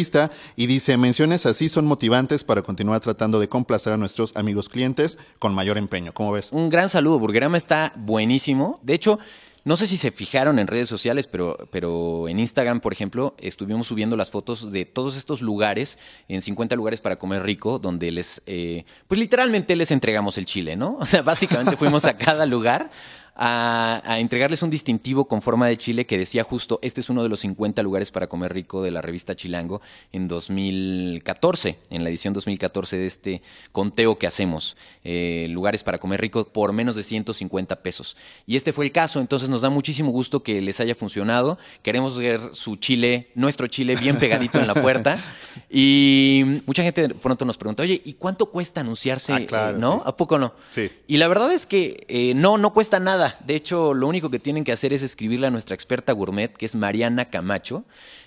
Y 0.56 0.66
dice, 0.66 0.96
menciones 0.96 1.46
así 1.46 1.68
son 1.68 1.86
motivantes 1.86 2.42
para 2.42 2.62
continuar 2.62 3.00
tratando 3.00 3.38
de 3.38 3.48
complacer 3.48 3.92
a 3.92 3.96
nuestros 3.96 4.36
amigos 4.36 4.68
clientes 4.68 5.18
con 5.38 5.54
mayor 5.54 5.78
empeño. 5.78 6.12
¿Cómo 6.12 6.32
ves? 6.32 6.50
Un 6.52 6.68
gran 6.68 6.88
saludo, 6.88 7.18
Burgerama 7.18 7.56
está 7.56 7.92
buenísimo. 7.96 8.74
De 8.82 8.94
hecho, 8.94 9.18
no 9.64 9.76
sé 9.78 9.86
si 9.86 9.96
se 9.96 10.10
fijaron 10.10 10.58
en 10.58 10.66
redes 10.66 10.88
sociales, 10.88 11.26
pero, 11.26 11.56
pero 11.70 12.28
en 12.28 12.38
Instagram, 12.38 12.80
por 12.80 12.92
ejemplo, 12.92 13.34
estuvimos 13.38 13.86
subiendo 13.86 14.16
las 14.16 14.30
fotos 14.30 14.72
de 14.72 14.84
todos 14.84 15.16
estos 15.16 15.40
lugares, 15.40 15.98
en 16.28 16.42
50 16.42 16.76
lugares 16.76 17.00
para 17.00 17.16
comer 17.16 17.42
rico, 17.42 17.78
donde 17.78 18.10
les, 18.10 18.42
eh, 18.46 18.84
pues 19.08 19.18
literalmente 19.18 19.74
les 19.74 19.90
entregamos 19.90 20.36
el 20.36 20.44
chile, 20.44 20.76
¿no? 20.76 20.98
O 21.00 21.06
sea, 21.06 21.22
básicamente 21.22 21.76
fuimos 21.76 22.04
a 22.04 22.18
cada 22.18 22.44
lugar 22.44 22.90
a, 23.34 24.02
a 24.04 24.18
entregarles 24.18 24.62
un 24.62 24.70
distintivo 24.70 25.26
con 25.26 25.42
forma 25.42 25.66
de 25.66 25.76
chile 25.76 26.06
que 26.06 26.18
decía 26.18 26.44
justo, 26.44 26.78
este 26.82 27.00
es 27.00 27.10
uno 27.10 27.22
de 27.22 27.28
los 27.28 27.40
50 27.40 27.82
lugares 27.82 28.10
para 28.10 28.28
comer 28.28 28.52
rico 28.52 28.82
de 28.82 28.90
la 28.90 29.02
revista 29.02 29.34
Chilango 29.34 29.80
en 30.12 30.28
2014, 30.28 31.78
en 31.90 32.04
la 32.04 32.10
edición 32.10 32.34
2014 32.34 32.96
de 32.96 33.06
este 33.06 33.42
conteo 33.72 34.18
que 34.18 34.26
hacemos, 34.26 34.76
eh, 35.02 35.46
lugares 35.50 35.82
para 35.82 35.98
comer 35.98 36.20
rico 36.20 36.44
por 36.44 36.72
menos 36.72 36.96
de 36.96 37.02
150 37.02 37.82
pesos. 37.82 38.16
Y 38.46 38.56
este 38.56 38.72
fue 38.72 38.84
el 38.84 38.92
caso, 38.92 39.20
entonces 39.20 39.48
nos 39.48 39.62
da 39.62 39.70
muchísimo 39.70 40.10
gusto 40.10 40.42
que 40.42 40.60
les 40.60 40.80
haya 40.80 40.94
funcionado. 40.94 41.58
Queremos 41.82 42.18
ver 42.18 42.40
su 42.52 42.76
chile, 42.76 43.30
nuestro 43.34 43.66
chile 43.66 43.96
bien 43.96 44.18
pegadito 44.18 44.58
en 44.58 44.66
la 44.66 44.74
puerta. 44.74 45.18
Y 45.70 46.62
mucha 46.66 46.82
gente 46.82 47.08
pronto 47.08 47.44
nos 47.44 47.56
pregunta, 47.56 47.82
oye, 47.82 48.00
¿y 48.04 48.14
cuánto 48.14 48.46
cuesta 48.46 48.80
anunciarse? 48.80 49.32
Ah, 49.32 49.40
claro, 49.46 49.78
¿No? 49.78 49.94
sí. 49.96 50.02
¿A 50.04 50.16
poco 50.16 50.38
no? 50.38 50.54
Sí. 50.68 50.90
Y 51.06 51.16
la 51.16 51.28
verdad 51.28 51.52
es 51.52 51.66
que 51.66 52.04
eh, 52.08 52.32
no, 52.34 52.58
no 52.58 52.72
cuesta 52.72 53.00
nada. 53.00 53.23
De 53.44 53.54
hecho, 53.54 53.94
lo 53.94 54.06
único 54.06 54.30
que 54.30 54.38
tienen 54.38 54.64
que 54.64 54.72
hacer 54.72 54.92
es 54.92 55.02
escribirle 55.02 55.46
a 55.46 55.50
nuestra 55.50 55.74
experta 55.74 56.12
gourmet, 56.12 56.52
que 56.52 56.66
es 56.66 56.74
Mariana 56.74 57.30
Camacho, 57.30 57.84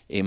eh, 0.10 0.24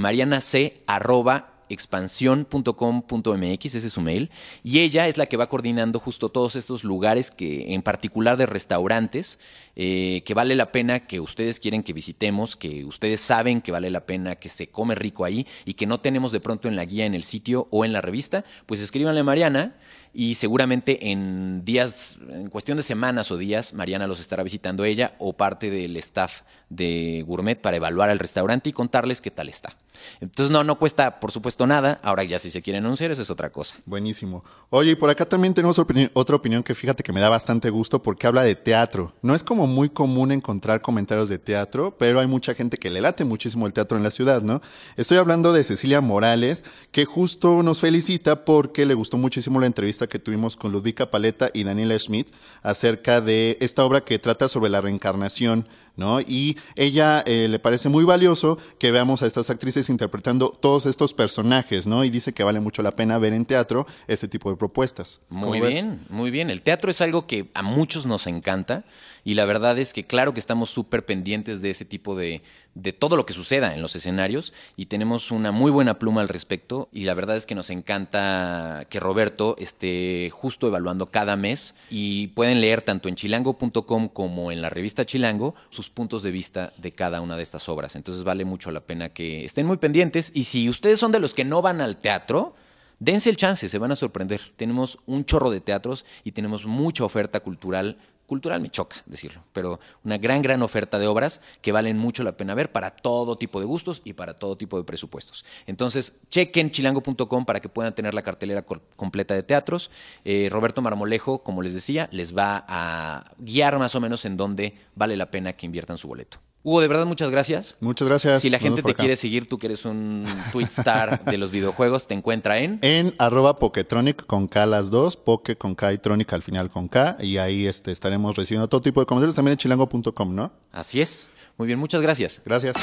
ese 3.77 3.87
es 3.87 3.93
su 3.93 4.01
mail, 4.01 4.31
y 4.65 4.81
ella 4.81 5.07
es 5.07 5.17
la 5.17 5.27
que 5.27 5.37
va 5.37 5.49
coordinando 5.49 6.01
justo 6.01 6.29
todos 6.29 6.57
estos 6.57 6.83
lugares 6.83 7.31
que, 7.31 7.73
en 7.75 7.83
particular 7.83 8.37
de 8.37 8.47
restaurantes, 8.47 9.39
eh, 9.77 10.23
que 10.27 10.35
vale 10.35 10.57
la 10.57 10.73
pena 10.73 11.01
que 11.01 11.21
ustedes 11.21 11.61
quieren 11.61 11.83
que 11.83 11.93
visitemos, 11.93 12.57
que 12.57 12.85
ustedes 12.85 13.21
saben 13.21 13.63
que 13.63 13.73
vale 13.73 13.91
la 13.91 14.05
pena 14.05 14.37
que 14.37 14.49
se 14.49 14.69
come 14.69 14.97
rico 14.97 15.25
ahí 15.25 15.47
y 15.65 15.75
que 15.75 15.87
no 15.87 16.01
tenemos 16.01 16.33
de 16.33 16.41
pronto 16.41 16.67
en 16.67 16.75
la 16.77 16.85
guía, 16.85 17.07
en 17.07 17.15
el 17.15 17.23
sitio 17.23 17.69
o 17.71 17.85
en 17.85 17.93
la 17.93 18.01
revista, 18.01 18.45
pues 18.67 18.81
escríbanle 18.81 19.21
a 19.21 19.25
Mariana 19.25 19.77
y 20.13 20.35
seguramente 20.35 21.11
en 21.11 21.65
días, 21.65 22.19
en 22.29 22.51
cuestión 22.51 22.77
de 22.77 22.83
semanas 22.83 23.31
o 23.31 23.37
días, 23.37 23.75
Mariana 23.75 24.07
los 24.07 24.21
estará 24.21 24.43
visitando 24.43 24.85
ella 24.85 25.15
o 25.19 25.33
parte 25.35 25.71
del 25.71 25.97
staff 25.97 26.43
de 26.71 27.25
Gourmet 27.27 27.61
para 27.61 27.77
evaluar 27.77 28.09
el 28.11 28.19
restaurante 28.19 28.71
y 28.71 28.73
contarles 28.73 29.21
qué 29.21 29.31
tal 29.31 29.49
está. 29.49 29.77
Entonces 30.21 30.51
no, 30.51 30.65
no 30.65 30.79
cuesta 30.79 31.21
por 31.21 31.33
supuesto 31.33 31.67
nada, 31.67 32.01
ahora 32.03 32.25
ya 32.25 32.39
si 32.39 32.51
se 32.51 32.63
quieren 32.63 32.85
anunciar 32.85 33.11
eso 33.11 33.23
es 33.23 33.31
otra 33.31 33.51
cosa. 33.51 33.77
Buenísimo. 33.85 34.45
Oye, 34.71 34.93
y 34.93 34.95
por 34.95 35.11
acá 35.11 35.27
también 35.27 35.53
tenemos 35.53 35.79
otra 35.79 36.37
opinión 36.37 36.63
que 36.63 36.75
fíjate 36.75 37.03
que 37.03 37.13
me 37.13 37.21
da 37.21 37.29
bastante 37.29 37.71
gusto 37.71 38.01
porque 38.01 38.27
habla 38.27 38.43
de 38.43 38.55
teatro. 38.55 39.13
No 39.21 39.35
es 39.35 39.45
como 39.45 39.67
muy 39.67 39.91
común 39.91 40.33
encontrar 40.33 40.81
comentarios 40.81 41.29
de 41.29 41.39
teatro, 41.39 41.97
pero 41.99 42.21
hay 42.21 42.27
mucha 42.27 42.55
gente 42.55 42.79
que 42.79 42.91
le 42.91 43.01
late 43.01 43.25
muchísimo 43.25 43.67
el 43.67 43.73
teatro 43.73 43.99
en 43.99 44.05
la 44.05 44.11
ciudad, 44.11 44.43
¿no? 44.43 44.61
Estoy 44.97 45.19
hablando 45.19 45.53
de 45.53 45.65
Cecilia 45.65 46.01
Morales, 46.01 46.65
que 46.93 47.05
justo 47.05 47.63
nos 47.63 47.81
felicita 47.81 48.45
porque 48.45 48.87
le 48.87 48.95
gustó 48.95 49.17
muchísimo 49.17 49.61
la 49.61 49.67
entrevista 49.67 50.07
que 50.07 50.19
tuvimos 50.19 50.57
con 50.57 50.73
Ludvika 50.73 51.11
Paleta 51.11 51.51
y 51.53 51.65
Daniela 51.65 51.99
Schmidt 51.99 52.33
acerca 52.63 53.21
de 53.21 53.59
esta 53.61 53.85
obra 53.85 54.03
que 54.03 54.19
trata 54.19 54.49
sobre 54.49 54.71
la 54.71 54.81
reencarnación, 54.81 55.67
¿no? 56.01 56.21
Y 56.21 56.57
ella 56.75 57.23
eh, 57.27 57.47
le 57.49 57.59
parece 57.59 57.89
muy 57.91 58.05
valioso 58.05 58.59
que 58.79 58.91
veamos 58.91 59.23
a 59.23 59.27
estas 59.27 59.51
actrices 59.51 59.91
interpretando 59.91 60.49
todos 60.49 60.87
estos 60.87 61.15
personajes, 61.15 61.87
¿no? 61.87 62.05
Y 62.05 62.11
dice 62.11 62.33
que 62.33 62.43
vale 62.43 62.59
mucho 62.59 62.83
la 62.83 62.97
pena 62.97 63.19
ver 63.19 63.35
en 63.35 63.45
teatro 63.45 63.87
este 64.09 64.27
tipo 64.27 64.51
de 64.51 64.57
propuestas. 64.57 65.21
¿Cómo 65.29 65.49
Muy 65.49 65.61
ves? 65.61 65.71
bien, 65.71 66.01
muy 66.09 66.31
bien. 66.31 66.51
El 66.51 66.63
teatro 66.63 66.91
es 66.91 67.01
algo 67.03 67.27
que 67.27 67.51
a 67.55 67.63
muchos 67.63 68.07
nos 68.07 68.27
encanta 68.27 68.85
y 69.25 69.35
la 69.35 69.45
verdad 69.45 69.79
es 69.79 69.93
que 69.93 70.05
claro 70.05 70.33
que 70.33 70.41
estamos 70.41 70.71
súper 70.71 71.05
pendientes 71.05 71.61
de 71.61 71.71
ese 71.71 71.85
tipo 71.85 72.17
de, 72.17 72.43
de 72.75 72.93
todo 72.93 73.17
lo 73.17 73.27
que 73.27 73.33
suceda 73.33 73.75
en 73.75 73.83
los 73.83 73.97
escenarios 73.97 74.53
y 74.77 74.87
tenemos 74.87 75.31
una 75.31 75.51
muy 75.51 75.71
buena 75.71 75.99
pluma 75.99 76.21
al 76.21 76.29
respecto 76.29 76.89
y 76.93 77.05
la 77.05 77.15
verdad 77.15 77.37
es 77.37 77.47
que 77.47 77.55
nos 77.55 77.71
encanta 77.71 78.87
que 78.89 79.01
Roberto 79.01 79.57
esté 79.59 80.31
justo 80.33 80.69
evaluando 80.69 81.07
cada 81.07 81.37
mes 81.37 81.75
y 81.91 82.29
pueden 82.29 82.61
leer 82.61 82.83
tanto 82.83 83.09
en 83.09 83.17
chilango.com 83.17 84.09
como 84.09 84.53
en 84.53 84.63
la 84.63 84.71
revista 84.71 85.05
Chilango 85.05 85.55
sus 85.69 85.91
puntos 85.91 86.23
de 86.23 86.31
vista 86.31 86.73
de 86.77 86.93
cada 86.93 87.21
una 87.21 87.37
de 87.37 87.43
estas 87.43 87.69
obras. 87.69 87.97
Entonces 87.97 88.25
vale 88.25 88.45
mucho 88.45 88.71
la 88.71 88.81
pena 88.81 89.09
que 89.09 89.45
estén 89.45 89.67
muy 89.67 89.79
pendientes 89.79 90.31
y 90.35 90.45
si 90.45 90.69
ustedes 90.69 91.01
son 91.01 91.13
de 91.13 91.21
los 91.21 91.35
que 91.35 91.45
no 91.45 91.63
van 91.63 91.81
al 91.81 91.97
teatro, 91.97 92.55
Dense 93.01 93.31
el 93.31 93.37
chance, 93.39 93.67
se 93.67 93.79
van 93.79 93.93
a 93.93 93.97
sorprender. 93.97 94.53
Tenemos 94.57 94.99
un 95.07 95.25
chorro 95.25 95.49
de 95.49 95.63
teatros 95.63 96.05
y 96.23 96.33
tenemos 96.33 96.67
mucha 96.67 97.03
oferta 97.03 97.41
cultural. 97.41 97.97
Cultural 98.31 98.61
me 98.61 98.71
choca 98.71 99.03
decirlo, 99.07 99.43
pero 99.53 99.81
una 100.05 100.17
gran, 100.17 100.41
gran 100.41 100.63
oferta 100.63 101.01
de 101.01 101.09
obras 101.09 101.41
que 101.63 101.73
valen 101.73 101.99
mucho 101.99 102.23
la 102.23 102.37
pena 102.37 102.55
ver 102.55 102.71
para 102.71 102.93
todo 102.93 103.37
tipo 103.37 103.59
de 103.59 103.67
gustos 103.67 104.03
y 104.05 104.13
para 104.13 104.35
todo 104.35 104.57
tipo 104.57 104.79
de 104.79 104.85
presupuestos. 104.85 105.45
Entonces, 105.67 106.15
chequen 106.29 106.71
chilango.com 106.71 107.45
para 107.45 107.59
que 107.59 107.69
puedan 107.69 107.93
tener 107.93 108.15
la 108.15 108.23
cartelera 108.23 108.65
completa 108.95 109.35
de 109.35 109.43
teatros. 109.43 109.91
Eh, 110.25 110.49
Roberto 110.49 110.81
Marmolejo, 110.81 111.43
como 111.43 111.61
les 111.61 111.75
decía, 111.75 112.09
les 112.13 112.33
va 112.33 112.65
a 112.69 113.33
guiar 113.39 113.81
más 113.81 113.97
o 113.97 114.01
menos 114.01 114.25
en 114.25 114.37
dónde 114.37 114.77
vale 114.95 115.17
la 115.17 115.33
pena 115.33 115.55
que 115.55 115.67
inviertan 115.67 115.99
su 115.99 116.07
boleto. 116.07 116.39
Hugo, 116.63 116.83
de 116.83 116.89
verdad, 116.89 117.07
muchas 117.07 117.31
gracias. 117.31 117.77
Muchas 117.81 118.07
gracias. 118.07 118.43
Si 118.43 118.51
la 118.51 118.59
gente 118.59 118.83
te 118.83 118.91
acá. 118.91 119.01
quiere 119.01 119.17
seguir, 119.17 119.49
tú 119.49 119.59
que 119.59 119.67
eres 119.67 119.87
un 119.87 120.25
tweet 120.53 120.67
star 120.67 121.25
de 121.25 121.39
los 121.39 121.51
videojuegos, 121.51 122.07
te 122.07 122.13
encuentra 122.13 122.59
en... 122.59 122.79
En 122.83 123.15
arroba 123.19 123.57
Poketronic 123.57 124.27
con 124.27 124.47
K 124.47 124.67
las 124.67 124.91
dos, 124.91 125.17
Poke 125.17 125.57
con 125.57 125.75
K 125.75 125.95
y 125.95 125.99
Tronic 125.99 126.31
al 126.35 126.43
final 126.43 126.69
con 126.69 126.89
K, 126.89 127.17
y 127.21 127.39
ahí 127.39 127.67
este, 127.67 127.93
estaremos 127.93 128.37
recibiendo 128.37 128.69
todo 128.69 128.83
tipo 128.83 129.01
de 129.01 129.07
comentarios 129.07 129.35
también 129.35 129.53
en 129.53 129.59
chilango.com, 129.59 130.35
¿no? 130.35 130.53
Así 130.71 131.01
es. 131.01 131.29
Muy 131.57 131.67
bien, 131.67 131.79
muchas 131.79 132.03
gracias. 132.03 132.43
Gracias. 132.45 132.77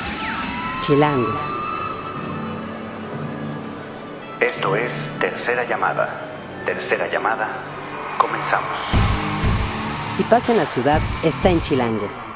Chilango. 0.81 1.33
Esto 4.39 4.75
es 4.75 4.91
Tercera 5.19 5.67
Llamada. 5.69 6.63
Tercera 6.65 7.11
Llamada. 7.11 7.63
Comenzamos. 8.17 8.69
Si 10.13 10.23
pasa 10.23 10.51
en 10.51 10.57
la 10.57 10.65
ciudad, 10.65 10.99
está 11.23 11.51
en 11.51 11.61
Chilango. 11.61 12.26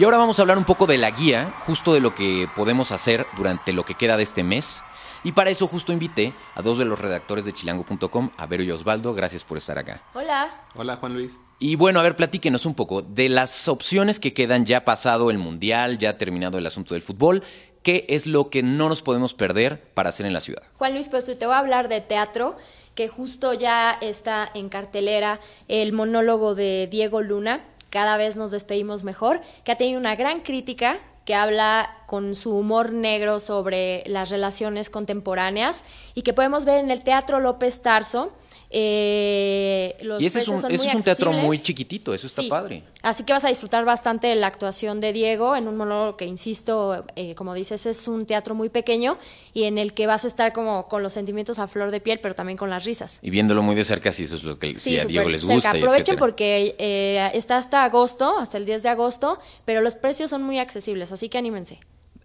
Y 0.00 0.04
ahora 0.04 0.16
vamos 0.16 0.38
a 0.38 0.42
hablar 0.42 0.56
un 0.56 0.64
poco 0.64 0.86
de 0.86 0.96
la 0.96 1.10
guía, 1.10 1.52
justo 1.66 1.92
de 1.92 2.00
lo 2.00 2.14
que 2.14 2.48
podemos 2.56 2.90
hacer 2.90 3.26
durante 3.36 3.74
lo 3.74 3.84
que 3.84 3.96
queda 3.96 4.16
de 4.16 4.22
este 4.22 4.42
mes. 4.42 4.82
Y 5.24 5.32
para 5.32 5.50
eso 5.50 5.66
justo 5.66 5.92
invité 5.92 6.32
a 6.54 6.62
dos 6.62 6.78
de 6.78 6.86
los 6.86 6.98
redactores 6.98 7.44
de 7.44 7.52
chilango.com, 7.52 8.30
a 8.34 8.46
Vero 8.46 8.62
y 8.62 8.70
Osvaldo. 8.70 9.12
Gracias 9.12 9.44
por 9.44 9.58
estar 9.58 9.76
acá. 9.78 10.02
Hola. 10.14 10.64
Hola 10.74 10.96
Juan 10.96 11.12
Luis. 11.12 11.38
Y 11.58 11.76
bueno, 11.76 12.00
a 12.00 12.02
ver, 12.02 12.16
platíquenos 12.16 12.64
un 12.64 12.72
poco 12.72 13.02
de 13.02 13.28
las 13.28 13.68
opciones 13.68 14.18
que 14.18 14.32
quedan 14.32 14.64
ya 14.64 14.86
pasado 14.86 15.30
el 15.30 15.36
Mundial, 15.36 15.98
ya 15.98 16.16
terminado 16.16 16.56
el 16.56 16.66
asunto 16.66 16.94
del 16.94 17.02
fútbol. 17.02 17.42
¿Qué 17.82 18.06
es 18.08 18.26
lo 18.26 18.48
que 18.48 18.62
no 18.62 18.88
nos 18.88 19.02
podemos 19.02 19.34
perder 19.34 19.82
para 19.92 20.08
hacer 20.08 20.24
en 20.24 20.32
la 20.32 20.40
ciudad? 20.40 20.62
Juan 20.78 20.94
Luis, 20.94 21.10
pues 21.10 21.26
te 21.26 21.44
voy 21.44 21.54
a 21.54 21.58
hablar 21.58 21.90
de 21.90 22.00
teatro, 22.00 22.56
que 22.94 23.08
justo 23.08 23.52
ya 23.52 23.98
está 24.00 24.50
en 24.54 24.70
cartelera 24.70 25.40
el 25.68 25.92
monólogo 25.92 26.54
de 26.54 26.88
Diego 26.90 27.20
Luna, 27.20 27.60
Cada 27.90 28.16
vez 28.16 28.36
nos 28.36 28.50
despedimos 28.50 29.04
mejor, 29.04 29.40
que 29.64 29.72
ha 29.72 29.76
tenido 29.76 30.00
una 30.00 30.16
gran 30.16 30.40
crítica 30.40 30.98
que 31.24 31.34
habla 31.34 31.88
con 32.06 32.34
su 32.34 32.56
humor 32.56 32.92
negro 32.92 33.40
sobre 33.40 34.02
las 34.06 34.30
relaciones 34.30 34.90
contemporáneas 34.90 35.84
y 36.14 36.22
que 36.22 36.32
podemos 36.32 36.64
ver 36.64 36.78
en 36.78 36.90
el 36.90 37.02
Teatro 37.02 37.40
López 37.40 37.82
Tarso. 37.82 38.32
Eh, 38.72 39.96
los 40.02 40.22
y 40.22 40.26
ese 40.26 40.40
es 40.40 40.48
un, 40.48 40.58
son 40.58 40.70
ese 40.70 40.78
muy 40.78 40.88
es 40.88 40.94
un 40.94 41.02
teatro 41.02 41.32
muy 41.32 41.58
chiquitito, 41.58 42.14
eso 42.14 42.26
está 42.26 42.42
Sí. 42.42 42.48
padre. 42.48 42.84
Así 43.02 43.24
que 43.24 43.32
vas 43.32 43.44
a 43.44 43.48
disfrutar 43.48 43.84
bastante 43.84 44.26
de 44.28 44.36
la 44.36 44.46
actuación 44.46 45.00
de 45.00 45.12
Diego 45.12 45.56
en 45.56 45.66
un 45.68 45.76
monólogo 45.76 46.16
que, 46.16 46.26
insisto, 46.26 47.04
eh, 47.16 47.34
como 47.34 47.54
dices, 47.54 47.86
es 47.86 48.06
un 48.08 48.26
teatro 48.26 48.54
muy 48.54 48.68
pequeño 48.68 49.18
y 49.54 49.64
en 49.64 49.78
el 49.78 49.92
que 49.94 50.06
vas 50.06 50.24
a 50.24 50.28
estar 50.28 50.52
como 50.52 50.86
con 50.88 51.02
los 51.02 51.12
sentimientos 51.12 51.58
a 51.58 51.66
flor 51.66 51.90
de 51.90 52.00
piel, 52.00 52.20
pero 52.20 52.34
también 52.34 52.56
con 52.56 52.70
las 52.70 52.84
risas. 52.84 53.18
Y 53.22 53.30
viéndolo 53.30 53.62
muy 53.62 53.74
de 53.74 53.84
cerca, 53.84 54.12
si 54.12 54.24
eso 54.24 54.36
es 54.36 54.44
lo 54.44 54.58
que 54.58 54.74
si 54.76 54.98
a 54.98 55.04
Diego 55.04 55.28
les 55.28 55.40
cerca. 55.40 55.54
gusta. 55.54 55.76
y 55.76 55.80
Aprovechen 55.80 56.16
porque 56.18 56.76
eh, 56.78 57.30
está 57.34 57.56
hasta 57.56 57.84
agosto, 57.84 58.38
hasta 58.38 58.56
el 58.58 58.66
10 58.66 58.82
de 58.82 58.88
agosto, 58.90 59.38
pero 59.64 59.80
los 59.80 59.96
precios 59.96 60.30
son 60.30 60.42
muy 60.42 60.58
accesibles, 60.58 61.10
así 61.12 61.28
que 61.28 61.38
anímense. 61.38 61.80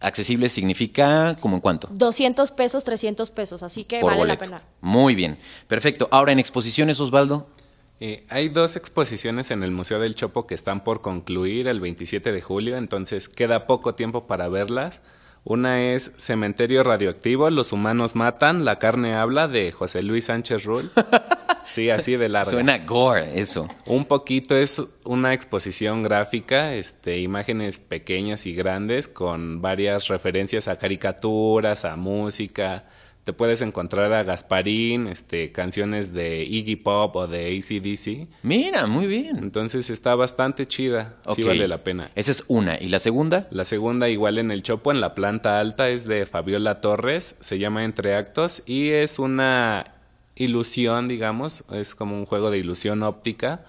Accesible 0.06 0.50
significa 0.50 1.36
como 1.40 1.56
en 1.56 1.62
cuánto. 1.62 1.90
200 1.92 2.52
pesos, 2.52 2.84
300 2.84 3.32
pesos, 3.32 3.64
así 3.64 3.86
que 3.86 4.02
Por 4.02 4.12
vale 4.12 4.20
boleto. 4.20 4.46
la 4.46 4.58
pena. 4.60 4.70
Muy 4.82 5.16
bien. 5.16 5.40
Perfecto. 5.68 6.08
Ahora 6.12 6.32
en 6.32 6.38
exposiciones, 6.38 7.00
Osvaldo. 7.00 7.48
Eh, 8.00 8.26
hay 8.30 8.50
dos 8.50 8.76
exposiciones 8.76 9.50
en 9.52 9.64
el 9.64 9.72
Museo 9.72 10.00
del 10.00 10.14
Chopo 10.14 10.46
que 10.46 10.54
están 10.54 10.84
por 10.84 11.02
concluir 11.02 11.68
el 11.68 11.80
27 11.80 12.32
de 12.32 12.42
julio, 12.42 12.78
entonces 12.78 13.30
queda 13.30 13.66
poco 13.68 13.96
tiempo 13.96 14.28
para 14.28 14.48
verlas. 14.48 15.02
Una 15.44 15.82
es 15.82 16.12
Cementerio 16.18 16.84
Radioactivo, 16.84 17.50
Los 17.50 17.72
Humanos 17.72 18.16
Matan, 18.16 18.66
La 18.66 18.80
Carne 18.80 19.16
Habla, 19.16 19.48
de 19.48 19.72
José 19.72 20.02
Luis 20.04 20.26
Sánchez 20.26 20.66
Rull. 20.66 20.92
Sí, 21.66 21.90
así 21.90 22.16
de 22.16 22.30
larga. 22.30 22.52
Suena 22.52 22.78
gore, 22.80 23.40
eso. 23.40 23.68
Un 23.88 24.06
poquito 24.06 24.56
es 24.56 24.82
una 25.04 25.34
exposición 25.34 26.04
gráfica, 26.04 26.74
este, 26.76 27.20
imágenes 27.20 27.80
pequeñas 27.80 28.46
y 28.46 28.54
grandes 28.56 29.08
con 29.08 29.62
varias 29.62 30.08
referencias 30.08 30.68
a 30.68 30.78
caricaturas, 30.78 31.86
a 31.86 31.96
música. 31.96 32.86
Te 33.24 33.34
puedes 33.34 33.64
encontrar 33.64 34.14
a 34.14 34.22
Gasparín, 34.24 35.08
este, 35.08 35.52
canciones 35.52 36.14
de 36.14 36.44
Iggy 36.44 36.76
Pop 36.76 37.16
o 37.16 37.26
de 37.26 37.58
ACDC. 37.58 38.28
Mira, 38.44 38.86
muy 38.86 39.08
bien. 39.08 39.32
Entonces 39.40 39.90
está 39.90 40.14
bastante 40.14 40.68
chida, 40.68 41.16
sí 41.34 41.42
Ok. 41.42 41.48
vale 41.48 41.68
la 41.68 41.84
pena. 41.84 42.12
Esa 42.14 42.30
es 42.30 42.44
una. 42.48 42.80
¿Y 42.80 42.88
la 42.90 43.00
segunda? 43.00 43.48
La 43.50 43.66
segunda, 43.66 44.10
igual 44.10 44.38
en 44.38 44.52
el 44.52 44.62
Chopo, 44.62 44.92
en 44.92 45.02
la 45.02 45.16
planta 45.16 45.60
alta, 45.60 45.90
es 45.90 46.06
de 46.06 46.28
Fabiola 46.28 46.82
Torres, 46.82 47.36
se 47.40 47.58
llama 47.58 47.84
Entre 47.84 48.14
Actos 48.16 48.62
y 48.68 48.90
es 48.92 49.18
una 49.18 49.95
ilusión, 50.36 51.08
digamos, 51.08 51.64
es 51.72 51.96
como 51.96 52.18
un 52.18 52.26
juego 52.26 52.52
de 52.52 52.58
ilusión 52.58 53.04
óptica 53.04 53.66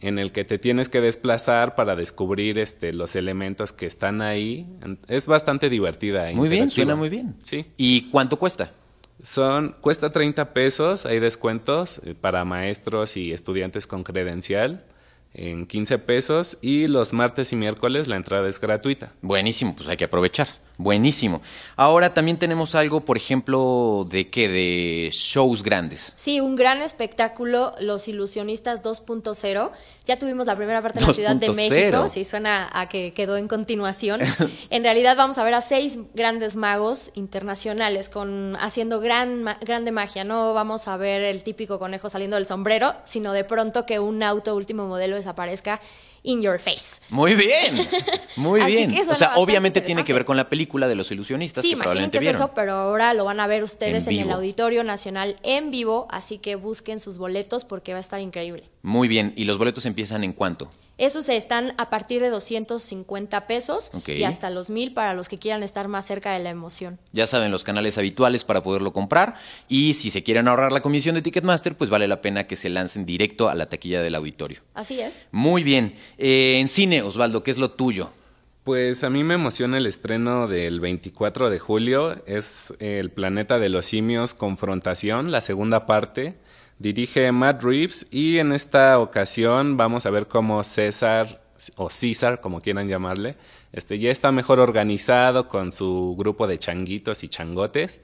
en 0.00 0.18
el 0.18 0.32
que 0.32 0.44
te 0.44 0.58
tienes 0.58 0.88
que 0.88 1.00
desplazar 1.00 1.74
para 1.74 1.94
descubrir 1.94 2.58
este, 2.58 2.92
los 2.92 3.16
elementos 3.16 3.72
que 3.72 3.86
están 3.86 4.22
ahí. 4.22 4.66
Es 5.08 5.26
bastante 5.26 5.68
divertida. 5.68 6.30
e 6.30 6.34
Muy 6.34 6.48
bien, 6.48 6.70
suena 6.70 6.96
muy 6.96 7.10
bien. 7.10 7.36
Sí. 7.42 7.66
¿Y 7.76 8.08
cuánto 8.10 8.38
cuesta? 8.38 8.72
Son, 9.22 9.76
cuesta 9.82 10.10
30 10.10 10.54
pesos, 10.54 11.04
hay 11.04 11.20
descuentos 11.20 12.00
eh, 12.04 12.14
para 12.18 12.44
maestros 12.46 13.18
y 13.18 13.32
estudiantes 13.32 13.86
con 13.86 14.02
credencial 14.02 14.84
en 15.34 15.66
15 15.66 15.98
pesos 15.98 16.58
y 16.62 16.86
los 16.86 17.12
martes 17.12 17.52
y 17.52 17.56
miércoles 17.56 18.08
la 18.08 18.16
entrada 18.16 18.48
es 18.48 18.58
gratuita. 18.58 19.12
Buenísimo, 19.20 19.76
pues 19.76 19.88
hay 19.88 19.98
que 19.98 20.04
aprovechar. 20.04 20.48
Buenísimo. 20.82 21.42
Ahora 21.76 22.14
también 22.14 22.38
tenemos 22.38 22.74
algo, 22.74 23.02
por 23.02 23.18
ejemplo, 23.18 24.06
de 24.08 24.30
qué, 24.30 24.48
de 24.48 25.10
shows 25.12 25.62
grandes. 25.62 26.12
Sí, 26.14 26.40
un 26.40 26.56
gran 26.56 26.80
espectáculo, 26.80 27.74
Los 27.80 28.08
Ilusionistas 28.08 28.82
2.0. 28.82 29.70
Ya 30.06 30.18
tuvimos 30.18 30.46
la 30.46 30.56
primera 30.56 30.80
parte 30.80 31.00
en 31.00 31.06
la 31.06 31.12
Ciudad 31.12 31.36
de 31.36 31.48
2.0. 31.48 31.54
México, 31.54 32.08
sí 32.08 32.24
suena 32.24 32.70
a 32.72 32.88
que 32.88 33.12
quedó 33.12 33.36
en 33.36 33.46
continuación. 33.46 34.20
en 34.70 34.82
realidad 34.82 35.16
vamos 35.18 35.36
a 35.36 35.44
ver 35.44 35.52
a 35.52 35.60
seis 35.60 35.98
grandes 36.14 36.56
magos 36.56 37.10
internacionales 37.14 38.08
con 38.08 38.56
haciendo 38.58 39.00
gran 39.00 39.42
ma- 39.42 39.58
grande 39.60 39.92
magia. 39.92 40.24
No 40.24 40.54
vamos 40.54 40.88
a 40.88 40.96
ver 40.96 41.20
el 41.22 41.42
típico 41.42 41.78
conejo 41.78 42.08
saliendo 42.08 42.36
del 42.36 42.46
sombrero, 42.46 42.94
sino 43.04 43.32
de 43.34 43.44
pronto 43.44 43.84
que 43.84 43.98
un 44.00 44.22
auto 44.22 44.56
último 44.56 44.86
modelo 44.86 45.16
desaparezca 45.16 45.80
in 46.22 46.42
your 46.42 46.58
face. 46.58 47.00
Muy 47.08 47.34
bien, 47.34 47.80
muy 48.36 48.62
bien. 48.66 48.94
O 49.08 49.14
sea, 49.14 49.36
obviamente 49.36 49.80
tiene 49.80 50.04
que 50.04 50.12
ver 50.12 50.24
con 50.24 50.36
la 50.36 50.48
película 50.48 50.88
de 50.88 50.94
los 50.94 51.10
ilusionistas. 51.10 51.62
Sí, 51.62 51.70
que 51.70 51.76
probablemente 51.76 52.12
que 52.12 52.18
es 52.18 52.24
vieron. 52.24 52.42
eso, 52.42 52.54
pero 52.54 52.74
ahora 52.74 53.14
lo 53.14 53.24
van 53.24 53.40
a 53.40 53.46
ver 53.46 53.62
ustedes 53.62 54.06
En 54.06 54.14
en, 54.14 54.20
el. 54.26 54.30
Auditorio 54.32 54.84
Nacional 54.84 55.36
en 55.42 55.70
vivo, 55.70 56.06
así 56.10 56.38
que 56.38 56.56
busquen 56.56 57.00
sus 57.00 57.18
boletos 57.18 57.64
porque 57.64 57.92
va 57.92 57.98
a 57.98 58.02
estar 58.02 58.20
increíble. 58.20 58.64
Muy 58.82 59.08
bien. 59.08 59.32
¿Y 59.36 59.44
los 59.44 59.58
boletos 59.58 59.86
empiezan 59.86 60.24
en 60.24 60.32
cuánto? 60.32 60.70
Esos 61.00 61.30
están 61.30 61.72
a 61.78 61.88
partir 61.88 62.20
de 62.20 62.28
250 62.28 63.46
pesos 63.46 63.90
y 64.06 64.22
hasta 64.24 64.50
los 64.50 64.68
1000 64.68 64.92
para 64.92 65.14
los 65.14 65.30
que 65.30 65.38
quieran 65.38 65.62
estar 65.62 65.88
más 65.88 66.04
cerca 66.04 66.34
de 66.34 66.40
la 66.40 66.50
emoción. 66.50 66.98
Ya 67.12 67.26
saben 67.26 67.50
los 67.50 67.64
canales 67.64 67.96
habituales 67.96 68.44
para 68.44 68.62
poderlo 68.62 68.92
comprar. 68.92 69.36
Y 69.66 69.94
si 69.94 70.10
se 70.10 70.22
quieren 70.22 70.46
ahorrar 70.46 70.72
la 70.72 70.82
comisión 70.82 71.14
de 71.14 71.22
Ticketmaster, 71.22 71.74
pues 71.74 71.88
vale 71.88 72.06
la 72.06 72.20
pena 72.20 72.46
que 72.46 72.54
se 72.54 72.68
lancen 72.68 73.06
directo 73.06 73.48
a 73.48 73.54
la 73.54 73.70
taquilla 73.70 74.02
del 74.02 74.14
auditorio. 74.14 74.60
Así 74.74 75.00
es. 75.00 75.26
Muy 75.32 75.62
bien. 75.62 75.94
Eh, 76.18 76.58
en 76.60 76.68
cine, 76.68 77.00
Osvaldo, 77.00 77.42
¿qué 77.42 77.52
es 77.52 77.56
lo 77.56 77.70
tuyo? 77.70 78.10
Pues 78.62 79.02
a 79.02 79.08
mí 79.08 79.24
me 79.24 79.32
emociona 79.32 79.78
el 79.78 79.86
estreno 79.86 80.48
del 80.48 80.80
24 80.80 81.48
de 81.48 81.58
julio. 81.58 82.22
Es 82.26 82.74
El 82.78 83.10
planeta 83.10 83.58
de 83.58 83.70
los 83.70 83.86
simios 83.86 84.34
Confrontación, 84.34 85.30
la 85.30 85.40
segunda 85.40 85.86
parte. 85.86 86.36
Dirige 86.80 87.30
Matt 87.30 87.62
Reeves 87.62 88.06
y 88.10 88.38
en 88.38 88.52
esta 88.52 88.98
ocasión 88.98 89.76
vamos 89.76 90.06
a 90.06 90.10
ver 90.10 90.26
cómo 90.28 90.64
César 90.64 91.42
o 91.76 91.90
César, 91.90 92.40
como 92.40 92.58
quieran 92.58 92.88
llamarle, 92.88 93.36
este 93.74 93.98
ya 93.98 94.10
está 94.10 94.32
mejor 94.32 94.60
organizado 94.60 95.46
con 95.46 95.72
su 95.72 96.16
grupo 96.18 96.46
de 96.46 96.58
changuitos 96.58 97.22
y 97.22 97.28
changotes 97.28 98.00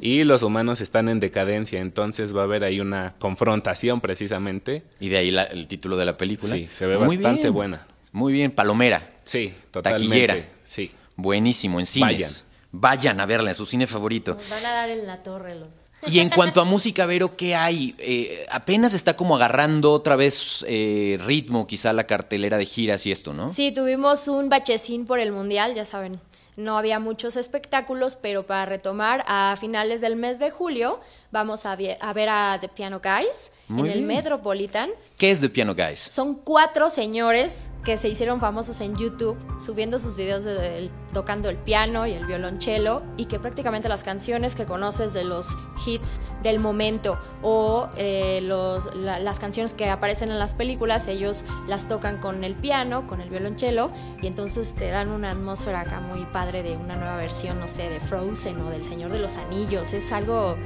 y 0.00 0.24
los 0.24 0.42
humanos 0.42 0.80
están 0.80 1.10
en 1.10 1.20
decadencia, 1.20 1.80
entonces 1.80 2.34
va 2.34 2.40
a 2.40 2.44
haber 2.44 2.64
ahí 2.64 2.80
una 2.80 3.14
confrontación 3.18 4.00
precisamente. 4.00 4.84
Y 5.00 5.10
de 5.10 5.18
ahí 5.18 5.30
la- 5.30 5.44
el 5.44 5.68
título 5.68 5.98
de 5.98 6.06
la 6.06 6.16
película. 6.16 6.54
Sí, 6.54 6.66
se 6.70 6.86
ve 6.86 6.96
Muy 6.96 7.16
bastante 7.18 7.42
bien. 7.42 7.52
buena. 7.54 7.86
Muy 8.12 8.32
bien, 8.32 8.52
Palomera. 8.52 9.12
Sí, 9.24 9.52
totalmente. 9.70 10.08
Taquillera. 10.26 10.48
Sí. 10.64 10.90
Buenísimo, 11.16 11.78
en 11.78 11.84
cines. 11.86 12.08
Vayan. 12.08 12.30
Vayan 12.72 13.20
a 13.20 13.26
verla, 13.26 13.50
en 13.50 13.56
su 13.56 13.66
cine 13.66 13.86
favorito. 13.86 14.34
Nos 14.34 14.48
van 14.48 14.64
a 14.64 14.72
dar 14.72 14.88
en 14.90 15.06
la 15.06 15.22
torre 15.22 15.54
los. 15.56 15.68
Y 16.06 16.18
en 16.20 16.30
cuanto 16.30 16.60
a 16.60 16.64
música, 16.64 17.06
Vero, 17.06 17.36
¿qué 17.36 17.54
hay? 17.54 17.94
Eh, 17.98 18.46
apenas 18.50 18.94
está 18.94 19.16
como 19.16 19.36
agarrando 19.36 19.92
otra 19.92 20.16
vez 20.16 20.64
eh, 20.68 21.18
ritmo, 21.24 21.66
quizá 21.66 21.92
la 21.92 22.04
cartelera 22.04 22.58
de 22.58 22.66
giras 22.66 23.06
y 23.06 23.12
esto, 23.12 23.32
¿no? 23.32 23.48
Sí, 23.48 23.72
tuvimos 23.72 24.28
un 24.28 24.48
bachecín 24.48 25.06
por 25.06 25.18
el 25.18 25.32
Mundial, 25.32 25.74
ya 25.74 25.84
saben. 25.84 26.20
No 26.56 26.78
había 26.78 27.00
muchos 27.00 27.36
espectáculos, 27.36 28.16
pero 28.16 28.46
para 28.46 28.64
retomar, 28.64 29.24
a 29.26 29.56
finales 29.58 30.00
del 30.00 30.14
mes 30.14 30.38
de 30.38 30.50
julio 30.50 31.00
vamos 31.34 31.66
a, 31.66 31.72
a 31.72 32.12
ver 32.14 32.28
a 32.30 32.56
The 32.60 32.68
Piano 32.68 33.00
Guys 33.00 33.52
Muy 33.68 33.88
en 33.90 33.92
el 33.98 34.04
bien. 34.04 34.16
Metropolitan. 34.16 34.90
¿Qué 35.18 35.30
es 35.30 35.40
The 35.40 35.48
Piano 35.50 35.74
Guys? 35.74 35.98
Son 36.10 36.34
cuatro 36.34 36.88
señores 36.90 37.70
que 37.84 37.98
se 37.98 38.08
hicieron 38.08 38.40
famosos 38.40 38.80
en 38.80 38.96
YouTube 38.96 39.36
subiendo 39.60 39.98
sus 39.98 40.16
videos 40.16 40.42
de- 40.44 40.90
tocando 41.12 41.50
el 41.50 41.56
piano 41.58 42.06
y 42.06 42.12
el 42.12 42.24
violonchelo 42.26 43.02
y 43.16 43.26
que 43.26 43.38
prácticamente 43.38 43.88
las 43.88 44.02
canciones 44.02 44.54
que 44.54 44.64
conoces 44.64 45.12
de 45.12 45.22
los 45.24 45.56
hits 45.86 46.20
del 46.42 46.58
momento 46.58 47.18
o 47.42 47.88
eh, 47.96 48.40
los- 48.42 48.92
la- 48.96 49.18
las 49.20 49.38
canciones 49.38 49.74
que 49.74 49.90
aparecen 49.90 50.30
en 50.30 50.38
las 50.38 50.54
películas, 50.54 51.06
ellos 51.08 51.44
las 51.68 51.86
tocan 51.88 52.18
con 52.20 52.42
el 52.42 52.54
piano, 52.54 53.06
con 53.06 53.20
el 53.20 53.28
violonchelo 53.28 53.90
y 54.22 54.26
entonces 54.26 54.74
te 54.74 54.88
dan 54.88 55.10
una 55.10 55.30
atmósfera 55.32 55.80
acá 55.80 56.00
muy 56.00 56.24
padre 56.26 56.62
de 56.62 56.76
una 56.76 56.96
nueva 56.96 57.16
versión, 57.16 57.60
no 57.60 57.68
sé, 57.68 57.88
de 57.90 58.00
Frozen 58.00 58.60
o 58.62 58.70
del 58.70 58.84
Señor 58.84 59.12
de 59.12 59.18
los 59.18 59.36
Anillos. 59.36 59.92
Es 59.92 60.10
algo 60.10 60.56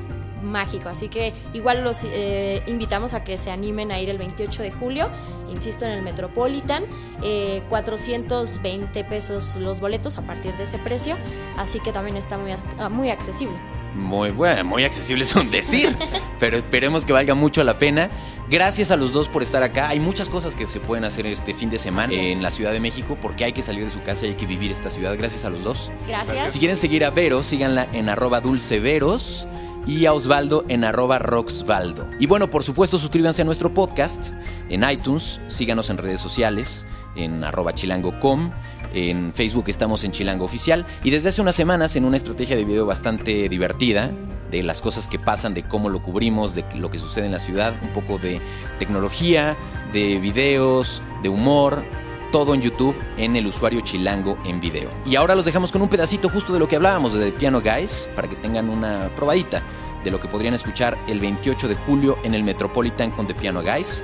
mágico. 0.42 0.88
Así 0.88 1.08
que 1.08 1.32
igual 1.52 1.82
los 1.84 2.04
eh, 2.04 2.62
invitamos 2.66 3.14
a 3.14 3.24
que 3.24 3.38
se 3.38 3.50
animen 3.50 3.92
a 3.92 4.00
ir 4.00 4.08
el 4.10 4.18
28 4.18 4.62
de 4.62 4.70
julio, 4.72 5.08
insisto, 5.50 5.84
en 5.84 5.92
el 5.92 6.02
Metropolitan, 6.02 6.84
eh, 7.22 7.62
420 7.68 9.04
pesos 9.04 9.56
los 9.56 9.80
boletos 9.80 10.18
a 10.18 10.22
partir 10.22 10.54
de 10.56 10.64
ese 10.64 10.78
precio, 10.78 11.16
así 11.56 11.80
que 11.80 11.92
también 11.92 12.16
está 12.16 12.38
muy, 12.38 12.52
ac- 12.52 12.90
muy 12.90 13.10
accesible. 13.10 13.56
Muy 13.94 14.30
bueno, 14.30 14.64
muy 14.64 14.84
accesible 14.84 15.24
es 15.24 15.34
un 15.34 15.50
decir, 15.50 15.96
pero 16.38 16.56
esperemos 16.56 17.04
que 17.04 17.12
valga 17.12 17.34
mucho 17.34 17.64
la 17.64 17.78
pena. 17.78 18.10
Gracias 18.48 18.90
a 18.90 18.96
los 18.96 19.12
dos 19.12 19.28
por 19.28 19.42
estar 19.42 19.62
acá. 19.62 19.88
Hay 19.88 19.98
muchas 19.98 20.28
cosas 20.28 20.54
que 20.54 20.66
se 20.66 20.78
pueden 20.78 21.04
hacer 21.04 21.26
este 21.26 21.52
fin 21.52 21.68
de 21.68 21.78
semana 21.78 22.12
en 22.12 22.42
la 22.42 22.50
Ciudad 22.50 22.72
de 22.72 22.80
México 22.80 23.16
porque 23.20 23.44
hay 23.44 23.52
que 23.52 23.62
salir 23.62 23.84
de 23.84 23.90
su 23.90 24.02
casa 24.02 24.24
y 24.26 24.30
hay 24.30 24.34
que 24.36 24.46
vivir 24.46 24.70
esta 24.70 24.90
ciudad. 24.90 25.16
Gracias 25.18 25.44
a 25.44 25.50
los 25.50 25.64
dos. 25.64 25.90
Gracias. 26.06 26.52
Si 26.52 26.58
quieren 26.58 26.76
seguir 26.76 27.04
a 27.04 27.10
Vero, 27.10 27.42
síganla 27.42 27.88
en 27.92 28.08
arroba 28.08 28.40
dulceveros 28.40 29.46
y 29.88 30.04
a 30.04 30.12
Osvaldo 30.12 30.64
en 30.68 30.84
arroba 30.84 31.18
roxvaldo. 31.18 32.06
Y 32.20 32.26
bueno, 32.26 32.50
por 32.50 32.62
supuesto, 32.62 32.98
suscríbanse 32.98 33.42
a 33.42 33.44
nuestro 33.46 33.72
podcast 33.72 34.32
en 34.68 34.88
iTunes, 34.88 35.40
síganos 35.48 35.88
en 35.88 35.96
redes 35.96 36.20
sociales, 36.20 36.86
en 37.16 37.42
arroba 37.42 37.72
chilango.com, 37.72 38.50
en 38.92 39.32
Facebook 39.32 39.64
estamos 39.68 40.04
en 40.04 40.12
Chilango 40.12 40.44
Oficial 40.44 40.86
y 41.02 41.10
desde 41.10 41.30
hace 41.30 41.40
unas 41.40 41.56
semanas 41.56 41.96
en 41.96 42.04
una 42.04 42.18
estrategia 42.18 42.54
de 42.54 42.64
video 42.64 42.86
bastante 42.86 43.48
divertida 43.48 44.12
de 44.50 44.62
las 44.62 44.80
cosas 44.80 45.08
que 45.08 45.18
pasan, 45.18 45.54
de 45.54 45.62
cómo 45.62 45.88
lo 45.88 46.02
cubrimos, 46.02 46.54
de 46.54 46.64
lo 46.74 46.90
que 46.90 46.98
sucede 46.98 47.26
en 47.26 47.32
la 47.32 47.38
ciudad, 47.38 47.74
un 47.82 47.92
poco 47.92 48.18
de 48.18 48.40
tecnología, 48.78 49.56
de 49.92 50.18
videos, 50.20 51.02
de 51.22 51.30
humor, 51.30 51.82
todo 52.30 52.54
en 52.54 52.60
YouTube 52.60 52.96
en 53.16 53.36
el 53.36 53.46
usuario 53.46 53.80
Chilango 53.80 54.38
en 54.44 54.60
video. 54.60 54.90
Y 55.04 55.16
ahora 55.16 55.34
los 55.34 55.44
dejamos 55.44 55.72
con 55.72 55.82
un 55.82 55.88
pedacito 55.88 56.28
justo 56.28 56.52
de 56.52 56.58
lo 56.58 56.68
que 56.68 56.76
hablábamos 56.76 57.12
de 57.12 57.32
Piano 57.32 57.60
Guys 57.60 58.08
para 58.14 58.28
que 58.28 58.36
tengan 58.36 58.68
una 58.68 59.10
probadita 59.16 59.62
de 60.04 60.10
lo 60.10 60.20
que 60.20 60.28
podrían 60.28 60.54
escuchar 60.54 60.96
el 61.06 61.20
28 61.20 61.68
de 61.68 61.74
julio 61.74 62.18
en 62.22 62.34
el 62.34 62.42
Metropolitan 62.42 63.10
con 63.10 63.26
The 63.26 63.34
Piano 63.34 63.62
Guys. 63.62 64.02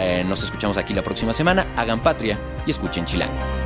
Eh, 0.00 0.24
nos 0.26 0.42
escuchamos 0.42 0.76
aquí 0.76 0.94
la 0.94 1.02
próxima 1.02 1.32
semana. 1.32 1.66
Hagan 1.76 2.02
patria 2.02 2.38
y 2.66 2.70
escuchen 2.70 3.04
Chilango. 3.04 3.65